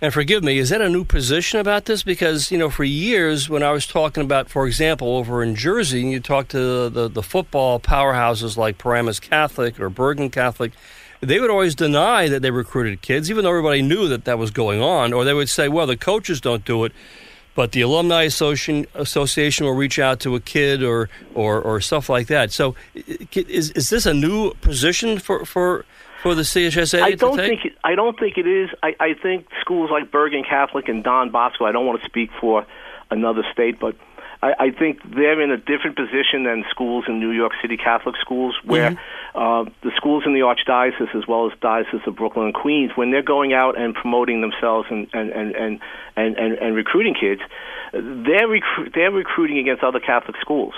and 0.04 0.14
forgive 0.14 0.44
me, 0.44 0.60
is 0.60 0.70
that 0.70 0.82
a 0.82 0.90
new 0.90 1.04
position 1.04 1.60
about 1.60 1.86
this? 1.86 2.04
Because, 2.04 2.52
you 2.52 2.58
know, 2.58 2.70
for 2.70 2.84
years 2.84 3.50
when 3.50 3.64
I 3.64 3.72
was 3.72 3.86
talking 3.88 4.24
about, 4.24 4.50
for 4.50 4.68
example, 4.68 5.16
over 5.16 5.44
in 5.44 5.56
Jersey, 5.56 6.02
and 6.02 6.12
you 6.12 6.20
talk 6.20 6.48
to 6.50 6.90
the, 6.90 7.08
the 7.08 7.22
football 7.22 7.80
powerhouses 7.80 8.58
like 8.58 8.80
Paramus 8.80 9.20
Catholic 9.20 9.80
or 9.80 9.90
Bergen 9.90 10.32
Catholic, 10.32 10.72
they 11.22 11.40
would 11.40 11.50
always 11.50 11.76
deny 11.76 12.28
that 12.28 12.42
they 12.42 12.52
recruited 12.52 13.02
kids, 13.02 13.30
even 13.30 13.44
though 13.44 13.52
everybody 13.52 13.82
knew 13.82 14.08
that 14.08 14.26
that 14.26 14.38
was 14.38 14.52
going 14.52 14.82
on. 14.82 15.14
Or 15.14 15.24
they 15.24 15.34
would 15.34 15.50
say, 15.50 15.70
well, 15.70 15.88
the 15.88 15.98
coaches 15.98 16.42
don't 16.42 16.66
do 16.66 16.84
it, 16.84 16.92
but 17.56 17.72
the 17.72 17.82
alumni 17.82 18.24
association, 18.24 18.88
association 18.96 19.66
will 19.66 19.74
reach 19.76 20.00
out 20.00 20.20
to 20.22 20.36
a 20.36 20.40
kid 20.40 20.84
or, 20.84 21.10
or, 21.36 21.62
or 21.62 21.80
stuff 21.80 22.10
like 22.10 22.28
that. 22.28 22.52
So 22.52 22.76
is, 22.96 23.72
is 23.72 23.90
this 23.90 24.06
a 24.06 24.14
new 24.14 24.54
position 24.56 25.20
for, 25.20 25.46
for 25.46 25.86
for 26.22 26.36
the 26.36 26.44
CHSA? 26.44 27.02
I 27.02 27.12
don't 27.12 27.36
think 27.36 27.66
it, 27.66 27.74
I 27.84 27.96
don't 27.96 28.18
think 28.18 28.38
it 28.38 28.48
is. 28.48 28.70
I, 28.84 28.96
I 29.00 29.14
think 29.16 29.48
schools 29.60 29.90
like 29.90 30.12
Bergen 30.12 30.44
Catholic 30.44 30.88
and 30.88 31.04
Don 31.04 31.32
Bosco. 31.32 31.66
I 31.66 31.72
don't 31.72 31.86
want 31.86 32.02
to 32.02 32.08
speak 32.08 32.30
for 32.40 32.66
another 33.10 33.44
state, 33.52 33.80
but 33.80 33.96
I, 34.42 34.54
I 34.60 34.72
think 34.72 35.00
they're 35.04 35.42
in 35.42 35.52
a 35.52 35.58
different 35.58 35.96
position 35.96 36.44
than 36.44 36.64
schools 36.70 37.06
in 37.08 37.20
New 37.20 37.32
York 37.32 37.54
City 37.62 37.78
Catholic 37.78 38.16
schools, 38.22 38.56
where 38.64 38.92
mm-hmm. 38.92 39.02
Uh, 39.36 39.66
the 39.84 39.92
schools 39.96 40.24
in 40.26 40.34
the 40.34 40.42
Archdiocese 40.42 41.16
as 41.16 41.28
well 41.28 41.48
as 41.48 41.58
Diocese 41.62 42.02
of 42.06 42.16
Brooklyn 42.16 42.46
and 42.48 42.54
Queens, 42.54 42.92
when 42.96 43.12
they're 43.12 43.24
going 43.24 43.54
out 43.54 43.80
and 43.80 43.94
promoting 43.94 44.42
themselves 44.42 44.88
and 44.90 45.08
and 45.14 45.30
and 45.32 45.56
and 45.56 45.80
and, 46.16 46.38
and, 46.38 46.54
and 46.58 46.76
recruiting 46.76 47.14
kids, 47.14 47.42
they're 47.94 48.48
recru- 48.48 48.94
they're 48.94 49.12
recruiting 49.12 49.58
against 49.58 49.84
other 49.84 50.00
Catholic 50.00 50.36
schools. 50.42 50.74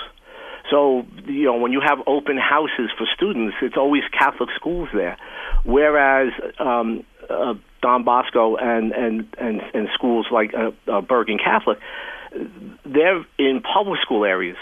So, 0.70 1.04
you 1.26 1.44
know, 1.44 1.56
when 1.56 1.72
you 1.72 1.80
have 1.80 1.98
open 2.06 2.38
houses 2.38 2.90
for 2.96 3.06
students, 3.14 3.56
it's 3.60 3.76
always 3.76 4.02
Catholic 4.18 4.48
schools 4.56 4.88
there. 4.94 5.18
Whereas 5.64 6.32
um, 6.58 7.04
uh, 7.28 7.54
Don 7.82 8.04
Bosco 8.04 8.56
and, 8.56 8.92
and, 8.92 9.28
and, 9.38 9.60
and 9.74 9.88
schools 9.92 10.26
like 10.32 10.52
uh, 10.54 10.70
uh, 10.90 11.00
Bergen 11.02 11.38
Catholic, 11.38 11.78
they're 12.84 13.24
in 13.38 13.60
public 13.60 14.00
school 14.00 14.24
areas. 14.24 14.56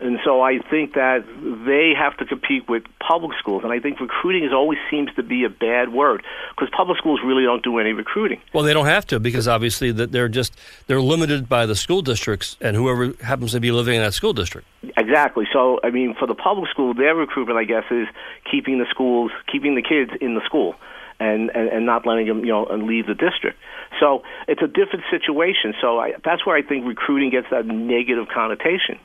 And 0.00 0.20
so 0.24 0.40
I 0.42 0.60
think 0.70 0.94
that 0.94 1.24
they 1.66 1.92
have 1.98 2.16
to 2.18 2.24
compete 2.24 2.68
with 2.68 2.84
public 3.00 3.36
schools. 3.38 3.64
And 3.64 3.72
I 3.72 3.80
think 3.80 3.98
recruiting 3.98 4.44
is 4.44 4.52
always 4.52 4.78
seems 4.90 5.12
to 5.16 5.24
be 5.24 5.44
a 5.44 5.48
bad 5.48 5.92
word 5.92 6.22
because 6.50 6.68
public 6.76 6.98
schools 6.98 7.20
really 7.24 7.42
don't 7.42 7.64
do 7.64 7.78
any 7.78 7.92
recruiting. 7.92 8.40
Well, 8.52 8.62
they 8.62 8.72
don't 8.72 8.86
have 8.86 9.06
to 9.08 9.18
because 9.18 9.48
obviously 9.48 9.90
that 9.92 10.12
they're 10.12 10.28
just 10.28 10.56
they're 10.86 11.00
limited 11.00 11.48
by 11.48 11.66
the 11.66 11.74
school 11.74 12.02
districts 12.02 12.56
and 12.60 12.76
whoever 12.76 13.12
happens 13.24 13.52
to 13.52 13.60
be 13.60 13.72
living 13.72 13.96
in 13.96 14.02
that 14.02 14.14
school 14.14 14.32
district. 14.32 14.68
Exactly. 14.96 15.46
So 15.52 15.80
I 15.82 15.90
mean, 15.90 16.14
for 16.16 16.28
the 16.28 16.34
public 16.34 16.70
school, 16.70 16.94
their 16.94 17.16
recruitment, 17.16 17.58
I 17.58 17.64
guess, 17.64 17.84
is 17.90 18.06
keeping 18.48 18.78
the 18.78 18.86
schools, 18.90 19.32
keeping 19.50 19.74
the 19.74 19.82
kids 19.82 20.12
in 20.20 20.34
the 20.34 20.42
school 20.44 20.76
and, 21.20 21.50
and, 21.50 21.68
and 21.68 21.86
not 21.86 22.06
letting 22.06 22.26
them, 22.26 22.44
you 22.44 22.52
know, 22.52 22.64
leave 22.70 23.06
the 23.06 23.14
district. 23.14 23.58
So 23.98 24.22
it's 24.46 24.62
a 24.62 24.68
different 24.68 25.04
situation. 25.10 25.74
So 25.80 25.98
I, 25.98 26.12
that's 26.24 26.46
where 26.46 26.56
I 26.56 26.62
think 26.62 26.86
recruiting 26.86 27.30
gets 27.30 27.48
that 27.50 27.66
negative 27.66 28.28
connotation. 28.32 29.00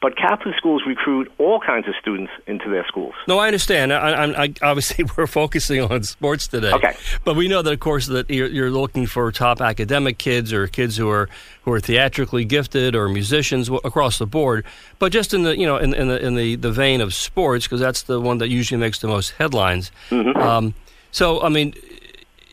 But 0.00 0.16
Catholic 0.16 0.54
schools 0.56 0.82
recruit 0.86 1.32
all 1.38 1.60
kinds 1.60 1.88
of 1.88 1.94
students 2.00 2.32
into 2.46 2.70
their 2.70 2.86
schools. 2.86 3.14
No, 3.26 3.38
I 3.38 3.46
understand. 3.46 3.92
I, 3.92 4.24
I, 4.24 4.54
obviously, 4.62 5.04
we're 5.16 5.26
focusing 5.26 5.80
on 5.80 6.02
sports 6.02 6.48
today. 6.48 6.72
Okay. 6.72 6.96
But 7.24 7.36
we 7.36 7.48
know 7.48 7.62
that, 7.62 7.72
of 7.72 7.80
course, 7.80 8.06
that 8.06 8.28
you're, 8.30 8.48
you're, 8.48 8.70
looking 8.70 9.06
for 9.06 9.32
top 9.32 9.60
academic 9.60 10.18
kids 10.18 10.52
or 10.52 10.66
kids 10.66 10.96
who 10.96 11.08
are 11.08 11.28
who 11.62 11.72
are 11.72 11.80
theatrically 11.80 12.44
gifted 12.44 12.94
or 12.94 13.08
musicians 13.08 13.68
across 13.68 14.18
the 14.18 14.26
board. 14.26 14.64
But 14.98 15.12
just 15.12 15.32
in 15.32 15.44
the 15.44 15.56
you 15.56 15.66
know 15.66 15.78
in, 15.78 15.94
in 15.94 16.08
the 16.08 16.24
in 16.24 16.34
the, 16.34 16.56
the 16.56 16.72
vein 16.72 17.00
of 17.00 17.14
sports, 17.14 17.66
because 17.66 17.80
that's 17.80 18.02
the 18.02 18.20
one 18.20 18.38
that 18.38 18.48
usually 18.48 18.78
makes 18.78 18.98
the 18.98 19.08
most 19.08 19.30
headlines. 19.32 19.90
Mm-hmm. 20.10 20.38
Um, 20.38 20.74
so, 21.16 21.40
I 21.40 21.48
mean, 21.48 21.72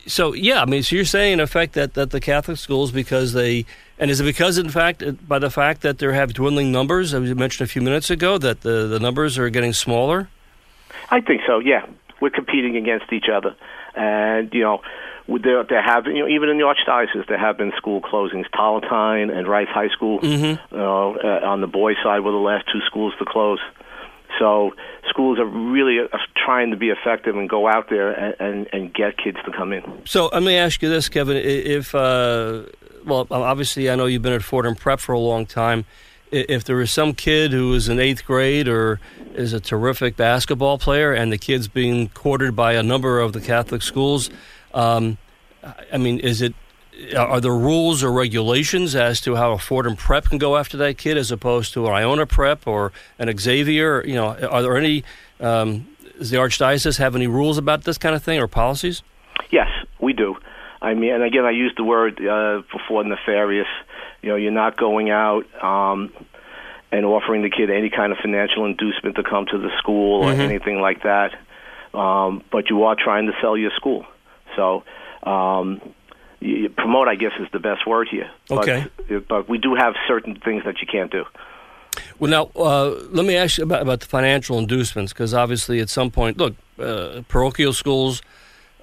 so 0.08 0.34
yeah, 0.34 0.62
I 0.62 0.65
mean, 0.65 0.84
so 0.84 0.96
you're 0.96 1.03
saying 1.03 1.34
in 1.34 1.39
effect 1.42 1.74
that, 1.74 1.96
that 1.96 2.12
the 2.12 2.22
Catholic 2.22 2.58
schools, 2.58 2.92
because 2.92 3.34
they, 3.34 3.65
and 4.03 4.12
is 4.12 4.19
it 4.19 4.25
because, 4.25 4.57
in 4.57 4.67
fact, 4.67 5.01
by 5.29 5.39
the 5.39 5.50
fact 5.50 5.81
that 5.83 5.98
they 5.98 6.13
have 6.13 6.33
dwindling 6.33 6.74
numbers, 6.74 7.13
as 7.13 7.24
you 7.24 7.36
mentioned 7.36 7.69
a 7.69 7.72
few 7.72 7.81
minutes 7.81 8.10
ago, 8.10 8.38
that 8.38 8.60
the, 8.60 8.86
the 8.86 9.00
numbers 9.00 9.38
are 9.38 9.50
getting 9.50 9.72
smaller? 9.72 10.27
I 11.10 11.22
think 11.22 11.43
so, 11.48 11.60
yeah. 11.60 11.86
We're 12.19 12.29
competing 12.29 12.75
against 12.75 13.13
each 13.13 13.29
other. 13.33 13.55
And, 13.95 14.53
you 14.53 14.60
know, 14.60 14.81
there, 15.29 15.63
there 15.63 15.81
have, 15.81 16.05
you 16.07 16.19
know, 16.19 16.27
even 16.27 16.50
in 16.50 16.57
the 16.57 16.65
Archdiocese, 16.65 17.25
there 17.29 17.38
have 17.38 17.57
been 17.57 17.72
school 17.77 18.01
closings. 18.01 18.43
Palatine 18.51 19.29
and 19.29 19.48
Rice 19.48 19.69
High 19.69 19.88
School, 19.88 20.19
mm-hmm. 20.19 20.75
know, 20.75 21.17
uh, 21.24 21.48
on 21.48 21.62
the 21.62 21.67
boys' 21.67 21.95
side 22.03 22.25
were 22.25 22.31
the 22.31 22.38
last 22.38 22.65
two 22.74 22.81
schools 22.86 23.13
to 23.19 23.25
close. 23.25 23.60
So 24.38 24.74
schools 25.10 25.39
are 25.39 25.45
really 25.45 26.00
uh, 26.01 26.17
trying 26.36 26.72
to 26.72 26.75
be 26.77 26.89
effective 26.89 27.38
and 27.38 27.48
go 27.48 27.69
out 27.69 27.89
there 27.89 28.12
and, 28.12 28.36
and, 28.39 28.67
and 28.74 28.93
get 28.93 29.17
kids 29.17 29.38
to 29.45 29.51
come 29.53 29.72
in. 29.72 29.83
So 30.05 30.27
let 30.33 30.43
me 30.43 30.57
ask 30.57 30.81
you 30.81 30.89
this, 30.89 31.07
Kevin. 31.07 31.38
If, 31.38 31.95
uh, 31.95 32.63
well, 33.05 33.27
obviously 33.31 33.89
I 33.89 33.95
know 33.95 34.05
you've 34.05 34.22
been 34.22 34.33
at 34.33 34.43
Fordham 34.43 34.75
Prep 34.75 35.00
for 35.00 35.13
a 35.13 35.19
long 35.19 35.45
time. 35.45 35.86
If 36.31 36.63
there 36.63 36.81
is 36.81 36.91
some 36.91 37.13
kid 37.13 37.51
who 37.51 37.74
is 37.75 37.88
in 37.88 38.00
eighth 38.00 38.25
grade 38.25 38.67
or 38.67 39.00
is 39.36 39.53
a 39.53 39.60
terrific 39.60 40.15
basketball 40.15 40.79
player 40.79 41.13
and 41.13 41.31
the 41.31 41.38
kid's 41.38 41.67
being 41.67 42.10
courted 42.10 42.55
by 42.55 42.74
a 42.74 42.81
number 42.81 43.19
of 43.19 43.33
the 43.33 43.41
Catholic 43.41 43.83
schools, 43.83 44.31
um, 44.74 45.17
I 45.91 45.98
mean, 45.98 46.19
is 46.19 46.41
it 46.41 46.55
are 47.17 47.41
there 47.41 47.55
rules 47.55 48.03
or 48.03 48.12
regulations 48.12 48.95
as 48.95 49.19
to 49.22 49.36
how 49.36 49.51
a 49.53 49.57
Fordham 49.57 49.95
Prep 49.95 50.25
can 50.25 50.38
go 50.38 50.57
after 50.57 50.77
that 50.77 50.98
kid 50.98 51.17
as 51.17 51.31
opposed 51.31 51.74
to 51.74 51.88
an 51.88 51.93
Iona 51.93 52.25
Prep 52.25 52.67
or 52.67 52.91
an 53.17 53.36
Xavier? 53.38 54.03
You 54.05 54.15
know, 54.15 54.36
are 54.48 54.62
there 54.62 54.77
any? 54.77 55.03
Um, 55.39 55.88
does 56.17 56.29
the 56.29 56.38
Archdiocese 56.38 56.98
have 57.00 57.15
any 57.15 57.27
rules 57.27 57.57
about 57.57 57.83
this 57.83 57.98
kind 57.98 58.15
of 58.15 58.24
thing 58.24 58.39
or 58.39 58.48
policies? 58.48 59.01
Yes, 59.51 59.67
we 60.00 60.13
do. 60.13 60.36
I 60.84 60.94
mean, 60.94 61.13
and 61.13 61.24
again, 61.24 61.46
I 61.46 61.52
used 61.52 61.78
the 61.78 61.84
word 61.84 62.20
uh, 62.24 62.62
before 62.72 63.04
nefarious. 63.06 63.68
You 64.22 64.30
know, 64.30 64.36
you're 64.36 64.52
not 64.52 64.78
going 64.78 65.10
out 65.10 65.46
um, 65.63 66.12
and 66.92 67.06
offering 67.06 67.42
the 67.42 67.50
kid 67.50 67.70
any 67.70 67.90
kind 67.90 68.12
of 68.12 68.18
financial 68.20 68.66
inducement 68.66 69.16
to 69.16 69.24
come 69.24 69.46
to 69.48 69.58
the 69.58 69.70
school 69.80 70.24
Mm-hmm. 70.24 70.40
or 70.40 70.44
anything 70.44 70.80
like 70.82 71.04
that. 71.04 71.32
Um, 71.94 72.44
but 72.52 72.70
you 72.70 72.84
are 72.84 72.96
trying 72.96 73.28
to 73.28 73.34
sell 73.42 73.56
your 73.56 73.72
school. 73.75 74.06
So, 74.56 74.84
um, 75.24 75.82
you, 76.40 76.70
promote, 76.70 77.08
I 77.08 77.16
guess, 77.16 77.32
is 77.40 77.48
the 77.54 77.60
best 77.60 77.88
word 77.88 78.10
here. 78.10 78.30
Okay. 78.52 78.86
But, 79.08 79.28
but 79.28 79.50
we 79.50 79.58
do 79.58 79.75
have 79.75 79.94
certain 80.08 80.36
things 80.40 80.63
that 80.66 80.82
you 80.82 80.88
can't 80.92 81.12
do. 81.12 81.24
Well, 82.20 82.30
now 82.30 82.62
uh, 82.62 82.90
let 83.12 83.25
me 83.25 83.36
ask 83.36 83.58
you 83.58 83.63
about, 83.63 83.82
about 83.82 84.00
the 84.02 84.08
financial 84.08 84.58
inducements 84.58 85.13
because 85.13 85.34
obviously, 85.34 85.80
at 85.80 85.90
some 85.90 86.12
point, 86.12 86.38
look, 86.38 86.56
uh, 86.80 87.22
parochial 87.28 87.74
schools 87.74 88.22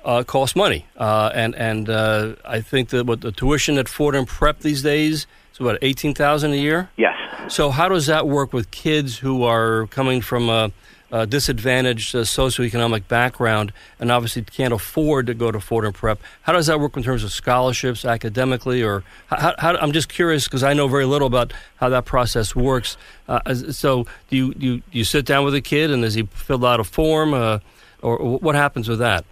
uh, 0.04 0.22
cost 0.24 0.56
money, 0.56 0.86
uh, 0.96 1.30
and 1.34 1.54
and 1.54 1.88
uh, 1.88 2.34
I 2.44 2.60
think 2.60 2.88
that 2.90 3.06
what 3.06 3.20
the 3.20 3.32
tuition 3.32 3.78
at 3.78 3.88
Fordham 3.88 4.26
Prep 4.26 4.60
these 4.60 4.82
days 4.82 5.26
is 5.52 5.60
about 5.60 5.78
eighteen 5.82 6.14
thousand 6.14 6.52
a 6.52 6.56
year. 6.56 6.88
Yes. 6.96 7.16
So 7.48 7.70
how 7.70 7.88
does 7.88 8.06
that 8.06 8.28
work 8.28 8.52
with 8.52 8.70
kids 8.70 9.18
who 9.18 9.42
are 9.42 9.86
coming 9.88 10.20
from 10.20 10.48
a, 10.48 10.70
a 11.10 11.26
disadvantaged 11.26 12.14
uh, 12.14 12.20
socioeconomic 12.20 13.08
background 13.08 13.72
and 13.98 14.12
obviously 14.12 14.42
can't 14.42 14.72
afford 14.72 15.26
to 15.26 15.34
go 15.34 15.50
to 15.50 15.58
Fordham 15.58 15.92
Prep? 15.92 16.20
How 16.42 16.52
does 16.52 16.66
that 16.68 16.78
work 16.78 16.96
in 16.96 17.02
terms 17.02 17.24
of 17.24 17.32
scholarships, 17.32 18.04
academically, 18.04 18.82
or 18.84 19.02
how, 19.26 19.54
how, 19.58 19.76
I'm 19.76 19.92
just 19.92 20.08
curious 20.08 20.44
because 20.44 20.62
I 20.62 20.74
know 20.74 20.86
very 20.86 21.06
little 21.06 21.26
about 21.26 21.52
how 21.76 21.88
that 21.88 22.04
process 22.04 22.54
works. 22.54 22.96
Uh, 23.28 23.54
so 23.54 24.06
do 24.28 24.36
you, 24.36 24.54
you 24.56 24.82
you 24.92 25.04
sit 25.04 25.26
down 25.26 25.44
with 25.44 25.54
a 25.54 25.60
kid 25.60 25.90
and 25.90 26.02
does 26.02 26.14
he 26.14 26.22
fill 26.22 26.64
out 26.64 26.78
a 26.78 26.84
form, 26.84 27.34
uh, 27.34 27.58
or 28.02 28.38
what 28.38 28.54
happens 28.54 28.88
with 28.88 29.00
that? 29.00 29.24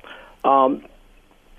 Um, 0.45 0.85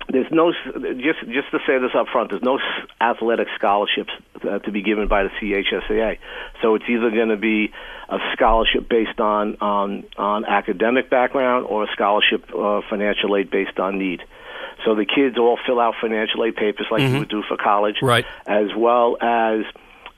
there's 0.08 0.30
no 0.30 0.52
just 0.52 1.20
just 1.26 1.50
to 1.52 1.58
say 1.66 1.78
this 1.78 1.92
up 1.94 2.08
front. 2.08 2.30
There's 2.30 2.42
no 2.42 2.58
athletic 3.00 3.48
scholarships 3.56 4.10
uh, 4.42 4.58
to 4.60 4.72
be 4.72 4.82
given 4.82 5.08
by 5.08 5.22
the 5.22 5.28
CHSAA. 5.40 6.18
So 6.62 6.74
it's 6.74 6.84
either 6.88 7.10
going 7.10 7.28
to 7.28 7.36
be 7.36 7.72
a 8.08 8.18
scholarship 8.32 8.88
based 8.88 9.20
on 9.20 9.56
on 9.60 10.04
on 10.16 10.44
academic 10.44 11.10
background 11.10 11.66
or 11.66 11.84
a 11.84 11.92
scholarship 11.92 12.44
uh, 12.54 12.80
financial 12.88 13.36
aid 13.36 13.50
based 13.50 13.78
on 13.78 13.98
need. 13.98 14.22
So 14.84 14.94
the 14.94 15.04
kids 15.04 15.36
all 15.38 15.58
fill 15.66 15.78
out 15.78 15.94
financial 16.00 16.44
aid 16.44 16.56
papers 16.56 16.86
like 16.90 17.02
you 17.02 17.18
would 17.18 17.28
do 17.28 17.42
for 17.46 17.56
college, 17.56 17.96
Right. 18.00 18.24
As 18.46 18.68
well 18.74 19.18
as 19.20 19.64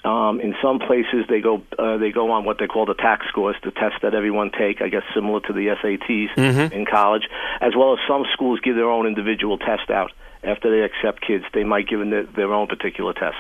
um, 0.05 0.41
in 0.41 0.55
some 0.61 0.79
places 0.81 1.27
they 1.29 1.41
go 1.41 1.63
uh, 1.79 1.97
they 1.97 2.11
go 2.11 2.31
on 2.33 2.45
what 2.45 2.59
they 2.59 2.67
call 2.67 2.87
the 2.87 2.95
TACHS 2.95 3.29
scores, 3.29 3.57
the 3.63 3.71
test 3.71 4.03
that 4.03 4.15
everyone 4.15 4.51
take. 4.51 4.83
I 4.83 4.89
guess 4.89 5.03
similar 5.15 5.41
to 5.41 5.53
the 5.53 5.69
SATs 5.69 6.73
in 6.73 6.87
college, 6.87 7.29
as 7.61 7.75
well 7.77 7.93
as 7.93 8.01
some 8.09 8.25
schools 8.33 8.61
give 8.61 8.75
their 8.75 8.91
own 8.91 9.07
individual 9.07 9.59
test 9.59 9.91
out 9.91 10.13
after 10.43 10.71
they 10.71 10.83
accept 10.83 11.21
kids. 11.21 11.45
They 11.55 11.65
might 11.65 11.89
give 11.89 12.01
them 12.01 12.11
their, 12.11 12.25
their 12.25 12.53
own 12.53 12.67
particular 12.67 13.13
test. 13.13 13.37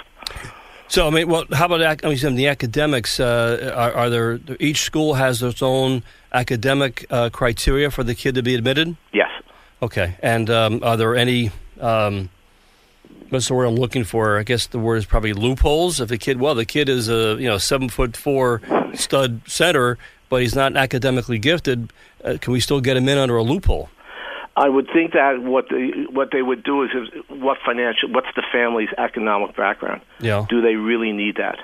So 0.87 1.07
I 1.07 1.11
mean, 1.11 1.28
well, 1.28 1.45
how 1.52 1.66
about 1.66 2.04
I 2.04 2.09
mean, 2.09 2.35
the 2.35 2.49
academics? 2.49 3.19
Uh, 3.19 3.73
are, 3.75 3.92
are 3.92 4.11
there 4.11 4.40
each 4.61 4.83
school 4.83 5.14
has 5.14 5.42
its 5.42 5.62
own 5.62 6.02
academic 6.33 7.07
uh, 7.11 7.31
criteria 7.31 7.90
for 7.90 8.05
the 8.05 8.14
kid 8.14 8.35
to 8.35 8.42
be 8.42 8.55
admitted? 8.55 8.96
Yes. 9.12 9.31
Okay, 9.81 10.16
and 10.22 10.48
um, 10.51 10.81
are 10.85 10.96
there 10.96 11.16
any? 11.16 11.51
Um, 11.81 12.29
what's 13.33 13.49
the 13.49 13.55
word 13.55 13.64
I'm 13.64 13.77
looking 13.77 14.05
for? 14.05 14.38
I 14.38 14.42
guess 14.42 14.66
the 14.66 14.79
word 14.79 14.97
is 14.97 15.07
probably 15.07 15.33
loopholes. 15.33 16.01
If 16.01 16.09
the 16.09 16.18
kid, 16.18 16.38
well, 16.38 16.55
the 16.55 16.66
kid 16.66 16.88
is 16.88 17.09
a 17.09 17.37
you 17.40 17.49
know 17.49 17.59
seven 17.59 17.88
foot 17.88 18.16
four 18.16 18.61
stud 18.95 19.40
center, 19.47 19.99
but 20.29 20.42
he's 20.42 20.55
not 20.55 20.77
academically 20.77 21.38
gifted. 21.38 21.92
Uh, 22.23 22.37
can 22.40 22.53
we 22.53 22.61
still 22.61 22.81
get 22.81 22.97
him 22.97 23.09
in 23.09 23.18
under 23.18 23.37
a 23.37 23.42
loophole? 23.42 23.88
I 24.55 24.68
would 24.68 24.88
think 24.92 25.12
that 25.12 25.42
what 25.42 25.71
the, 25.71 26.07
what 26.11 26.29
they 26.31 26.42
would 26.42 26.62
do 26.62 26.83
is, 26.83 26.90
is 26.90 27.23
what 27.29 27.57
financial 27.64 28.11
what's 28.11 28.29
the 28.37 28.42
family's 28.53 28.90
economic 28.99 29.57
background? 29.57 30.03
Yeah. 30.21 30.45
Do 30.49 30.61
they 30.61 30.75
really 30.75 31.12
need 31.12 31.37
that? 31.37 31.59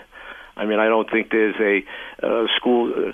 I 0.56 0.64
mean, 0.64 0.80
I 0.80 0.86
don't 0.86 1.08
think 1.10 1.30
there's 1.30 1.54
a 1.60 2.26
uh, 2.26 2.46
school. 2.56 2.92
Uh, 2.92 3.12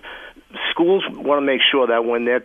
schools 0.71 1.05
want 1.11 1.43
to 1.43 1.45
make 1.45 1.61
sure 1.71 1.89
that 1.89 2.05
when 2.05 2.25
they're 2.25 2.45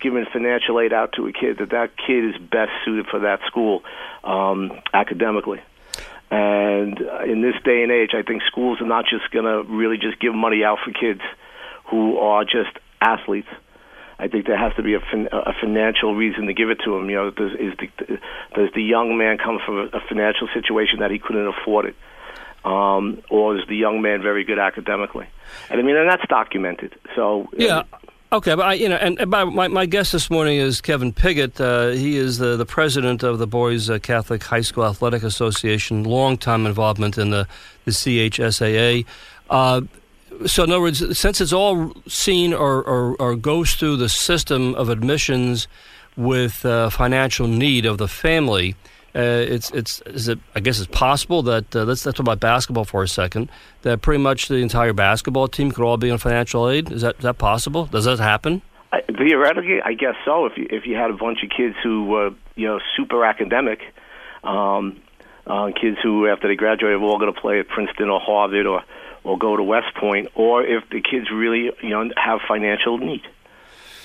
giving 0.00 0.24
financial 0.32 0.80
aid 0.80 0.92
out 0.92 1.12
to 1.14 1.26
a 1.26 1.32
kid, 1.32 1.58
that 1.58 1.70
that 1.70 1.96
kid 1.96 2.24
is 2.24 2.36
best 2.38 2.72
suited 2.84 3.06
for 3.06 3.20
that 3.20 3.40
school 3.46 3.82
um, 4.24 4.72
academically. 4.92 5.60
And 6.30 6.98
in 7.26 7.40
this 7.40 7.54
day 7.64 7.82
and 7.82 7.90
age, 7.90 8.10
I 8.14 8.22
think 8.22 8.42
schools 8.46 8.80
are 8.80 8.86
not 8.86 9.06
just 9.08 9.30
going 9.30 9.46
to 9.46 9.62
really 9.72 9.96
just 9.96 10.20
give 10.20 10.34
money 10.34 10.62
out 10.62 10.78
for 10.84 10.92
kids 10.92 11.22
who 11.90 12.18
are 12.18 12.44
just 12.44 12.76
athletes. 13.00 13.48
I 14.18 14.28
think 14.28 14.46
there 14.46 14.58
has 14.58 14.74
to 14.76 14.82
be 14.82 14.94
a, 14.94 15.00
fin- 15.00 15.28
a 15.32 15.52
financial 15.60 16.14
reason 16.14 16.46
to 16.46 16.54
give 16.54 16.70
it 16.70 16.80
to 16.84 16.96
him. 16.96 17.08
You 17.08 17.16
know, 17.16 17.30
does, 17.30 17.52
is 17.52 17.72
the, 17.78 18.18
does 18.54 18.68
the 18.74 18.82
young 18.82 19.16
man 19.16 19.38
come 19.38 19.58
from 19.64 19.90
a, 19.92 20.00
financial 20.08 20.48
situation 20.52 20.98
that 20.98 21.10
he 21.10 21.18
couldn't 21.18 21.46
afford 21.46 21.86
it, 21.86 21.96
um, 22.64 23.22
or 23.30 23.56
is 23.56 23.62
the 23.68 23.76
young 23.76 24.02
man 24.02 24.20
very 24.20 24.42
good 24.44 24.58
academically? 24.58 25.28
And 25.70 25.80
I 25.80 25.84
mean, 25.84 25.96
and 25.96 26.10
that's 26.10 26.26
documented. 26.28 26.98
So 27.14 27.48
Yeah. 27.56 27.84
Okay, 28.30 28.54
but 28.54 28.66
I, 28.66 28.74
you 28.74 28.90
know, 28.90 28.96
and, 28.96 29.18
and 29.18 29.30
my, 29.30 29.68
my 29.68 29.86
guest 29.86 30.12
this 30.12 30.28
morning 30.28 30.58
is 30.58 30.82
Kevin 30.82 31.14
Piggott. 31.14 31.58
Uh, 31.58 31.88
he 31.88 32.18
is 32.18 32.36
the, 32.36 32.58
the 32.58 32.66
president 32.66 33.22
of 33.22 33.38
the 33.38 33.46
Boys 33.46 33.88
uh, 33.88 33.98
Catholic 34.00 34.42
High 34.44 34.60
School 34.60 34.84
Athletic 34.84 35.22
Association, 35.22 36.04
long 36.04 36.36
time 36.36 36.66
involvement 36.66 37.16
in 37.16 37.30
the 37.30 37.48
the 37.86 37.90
CHSAA. 37.90 39.06
Uh, 39.48 39.80
so, 40.44 40.64
in 40.64 40.70
other 40.70 40.82
words, 40.82 41.18
since 41.18 41.40
it's 41.40 41.54
all 41.54 41.94
seen 42.06 42.52
or, 42.52 42.82
or, 42.84 43.16
or 43.16 43.34
goes 43.34 43.74
through 43.74 43.96
the 43.96 44.10
system 44.10 44.74
of 44.74 44.90
admissions 44.90 45.66
with 46.14 46.66
uh, 46.66 46.90
financial 46.90 47.46
need 47.46 47.86
of 47.86 47.96
the 47.96 48.08
family, 48.08 48.76
it's 49.22 49.70
it's 49.70 50.00
is 50.02 50.28
it 50.28 50.38
I 50.54 50.60
guess 50.60 50.78
it's 50.78 50.88
possible 50.88 51.42
that 51.42 51.74
uh, 51.74 51.84
let's, 51.84 52.06
let's 52.06 52.16
talk 52.16 52.24
about 52.24 52.40
basketball 52.40 52.84
for 52.84 53.02
a 53.02 53.08
second. 53.08 53.50
That 53.82 54.02
pretty 54.02 54.22
much 54.22 54.48
the 54.48 54.56
entire 54.56 54.92
basketball 54.92 55.48
team 55.48 55.72
could 55.72 55.84
all 55.84 55.96
be 55.96 56.10
on 56.10 56.18
financial 56.18 56.68
aid. 56.68 56.92
Is 56.92 57.02
that 57.02 57.16
is 57.16 57.22
that 57.22 57.38
possible? 57.38 57.86
Does 57.86 58.04
that 58.04 58.18
happen? 58.18 58.62
I, 58.92 59.02
theoretically, 59.02 59.80
I 59.82 59.94
guess 59.94 60.14
so. 60.24 60.46
If 60.46 60.56
you 60.56 60.66
if 60.70 60.86
you 60.86 60.96
had 60.96 61.10
a 61.10 61.16
bunch 61.16 61.42
of 61.42 61.50
kids 61.50 61.74
who 61.82 62.04
were 62.04 62.30
you 62.54 62.66
know 62.66 62.80
super 62.96 63.24
academic, 63.24 63.80
um, 64.44 65.00
uh, 65.46 65.70
kids 65.78 65.98
who 66.02 66.28
after 66.28 66.48
they 66.48 66.56
graduate 66.56 66.92
are 66.92 67.02
all 67.02 67.18
going 67.18 67.32
to 67.32 67.40
play 67.40 67.60
at 67.60 67.68
Princeton 67.68 68.08
or 68.08 68.20
Harvard 68.20 68.66
or 68.66 68.82
or 69.24 69.36
go 69.36 69.56
to 69.56 69.62
West 69.62 69.94
Point, 69.96 70.28
or 70.34 70.62
if 70.62 70.88
the 70.90 71.00
kids 71.00 71.30
really 71.32 71.70
you 71.82 71.90
know 71.90 72.08
have 72.16 72.40
financial 72.46 72.98
need. 72.98 73.22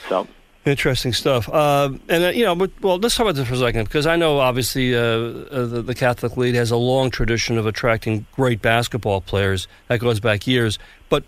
So 0.10 0.28
Interesting 0.66 1.12
stuff. 1.12 1.50
Uh, 1.50 1.90
and 2.08 2.24
uh, 2.24 2.28
you 2.30 2.46
know, 2.46 2.56
but, 2.56 2.72
well, 2.82 2.98
let's 2.98 3.16
talk 3.16 3.26
about 3.26 3.36
this 3.36 3.48
for 3.48 3.56
a 3.56 3.58
second 3.58 3.84
because 3.84 4.08
I 4.08 4.16
know 4.16 4.40
obviously 4.40 4.96
uh, 4.96 5.02
uh, 5.02 5.66
the, 5.66 5.82
the 5.82 5.96
Catholic 5.96 6.38
League 6.38 6.56
has 6.56 6.72
a 6.72 6.78
long 6.78 7.10
tradition 7.10 7.58
of 7.58 7.66
attracting 7.66 8.26
great 8.32 8.62
basketball 8.62 9.20
players. 9.20 9.68
That 9.90 10.00
goes 10.00 10.22
back 10.22 10.48
years. 10.48 10.80
But 11.10 11.26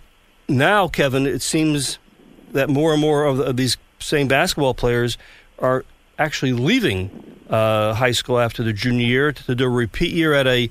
now, 0.47 0.87
Kevin, 0.87 1.25
it 1.25 1.41
seems 1.41 1.99
that 2.53 2.69
more 2.69 2.93
and 2.93 3.01
more 3.01 3.25
of, 3.25 3.39
of 3.39 3.57
these 3.57 3.75
same 3.99 4.29
basketball 4.29 4.73
players 4.73 5.17
are 5.59 5.83
actually 6.17 6.53
leaving 6.53 7.09
uh, 7.49 7.93
high 7.93 8.11
school 8.11 8.39
after 8.39 8.63
the 8.63 8.71
junior 8.71 9.05
year 9.05 9.31
to 9.33 9.53
do 9.53 9.65
a 9.65 9.69
repeat 9.69 10.13
year 10.13 10.33
at 10.33 10.47
a 10.47 10.69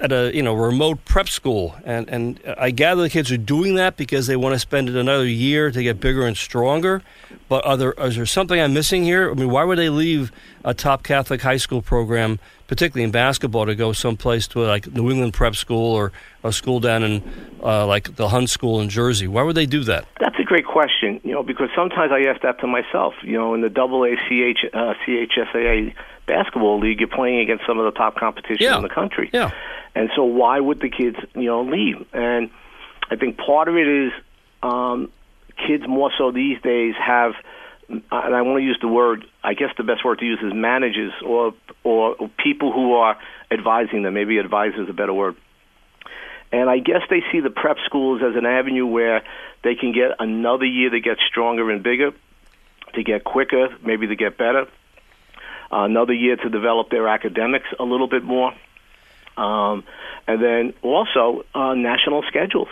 at 0.00 0.12
a 0.12 0.34
you 0.34 0.42
know 0.42 0.54
remote 0.54 1.04
prep 1.04 1.28
school, 1.28 1.74
and 1.84 2.08
and 2.08 2.40
I 2.58 2.70
gather 2.70 3.02
the 3.02 3.10
kids 3.10 3.30
are 3.30 3.36
doing 3.36 3.74
that 3.76 3.96
because 3.96 4.26
they 4.26 4.36
want 4.36 4.54
to 4.54 4.58
spend 4.58 4.88
it 4.88 4.96
another 4.96 5.26
year 5.26 5.70
to 5.70 5.82
get 5.82 6.00
bigger 6.00 6.26
and 6.26 6.36
stronger. 6.36 7.02
But 7.48 7.64
are 7.66 7.76
there 7.76 7.94
is 7.98 8.16
there 8.16 8.26
something 8.26 8.60
I'm 8.60 8.72
missing 8.74 9.04
here? 9.04 9.30
I 9.30 9.34
mean, 9.34 9.50
why 9.50 9.64
would 9.64 9.78
they 9.78 9.90
leave 9.90 10.32
a 10.64 10.74
top 10.74 11.02
Catholic 11.02 11.42
high 11.42 11.58
school 11.58 11.82
program, 11.82 12.38
particularly 12.66 13.04
in 13.04 13.10
basketball, 13.10 13.66
to 13.66 13.74
go 13.74 13.92
someplace 13.92 14.48
to 14.48 14.60
like 14.60 14.90
New 14.92 15.10
England 15.10 15.34
prep 15.34 15.54
school 15.54 15.92
or 15.94 16.12
a 16.42 16.52
school 16.52 16.80
down 16.80 17.02
in 17.02 17.22
uh, 17.62 17.86
like 17.86 18.16
the 18.16 18.28
Hun 18.28 18.46
School 18.46 18.80
in 18.80 18.88
Jersey? 18.88 19.28
Why 19.28 19.42
would 19.42 19.56
they 19.56 19.66
do 19.66 19.84
that? 19.84 20.06
That's 20.20 20.38
a 20.38 20.44
great 20.44 20.66
question, 20.66 21.20
you 21.22 21.32
know, 21.32 21.42
because 21.42 21.68
sometimes 21.76 22.12
I 22.12 22.22
ask 22.30 22.40
that 22.42 22.60
to 22.60 22.66
myself. 22.66 23.14
You 23.22 23.34
know, 23.38 23.54
in 23.54 23.60
the 23.60 23.68
Double 23.70 24.04
A 24.04 24.12
uh, 24.12 24.94
CHSAA 25.06 25.94
basketball 26.26 26.80
league, 26.80 27.00
you're 27.00 27.08
playing 27.08 27.40
against 27.40 27.66
some 27.66 27.78
of 27.78 27.84
the 27.84 27.90
top 27.96 28.16
competition 28.16 28.56
Yeah. 28.60 28.76
in 28.76 28.82
the 28.82 28.88
country. 28.88 29.28
Yeah. 29.32 29.50
And 29.94 30.10
so, 30.16 30.24
why 30.24 30.58
would 30.58 30.80
the 30.80 30.90
kids, 30.90 31.16
you 31.34 31.46
know, 31.46 31.62
leave? 31.62 32.06
And 32.12 32.50
I 33.10 33.16
think 33.16 33.36
part 33.36 33.68
of 33.68 33.76
it 33.76 33.86
is 33.86 34.12
um, 34.62 35.10
kids 35.66 35.84
more 35.86 36.10
so 36.18 36.32
these 36.32 36.60
days 36.62 36.94
have, 36.98 37.34
and 37.88 38.02
I 38.10 38.42
want 38.42 38.58
to 38.58 38.64
use 38.64 38.78
the 38.80 38.88
word. 38.88 39.24
I 39.42 39.54
guess 39.54 39.70
the 39.76 39.84
best 39.84 40.04
word 40.04 40.18
to 40.18 40.24
use 40.24 40.40
is 40.42 40.52
managers 40.52 41.12
or 41.24 41.54
or 41.84 42.16
people 42.42 42.72
who 42.72 42.94
are 42.94 43.16
advising 43.50 44.02
them. 44.02 44.14
Maybe 44.14 44.38
advisor 44.38 44.82
is 44.82 44.88
a 44.88 44.94
better 44.94 45.14
word. 45.14 45.36
And 46.50 46.70
I 46.70 46.78
guess 46.78 47.02
they 47.10 47.22
see 47.32 47.40
the 47.40 47.50
prep 47.50 47.78
schools 47.84 48.22
as 48.22 48.36
an 48.36 48.46
avenue 48.46 48.86
where 48.86 49.22
they 49.64 49.74
can 49.74 49.92
get 49.92 50.12
another 50.20 50.64
year 50.64 50.88
to 50.90 51.00
get 51.00 51.18
stronger 51.28 51.68
and 51.70 51.82
bigger, 51.82 52.12
to 52.94 53.02
get 53.02 53.24
quicker, 53.24 53.68
maybe 53.82 54.06
to 54.06 54.14
get 54.14 54.38
better, 54.38 54.66
another 55.70 56.12
year 56.12 56.36
to 56.36 56.48
develop 56.48 56.90
their 56.90 57.08
academics 57.08 57.66
a 57.80 57.82
little 57.82 58.06
bit 58.06 58.22
more, 58.22 58.52
um, 59.36 59.84
and 60.26 60.42
then 60.42 60.74
also 60.82 61.44
uh, 61.54 61.74
national 61.74 62.22
schedules. 62.28 62.68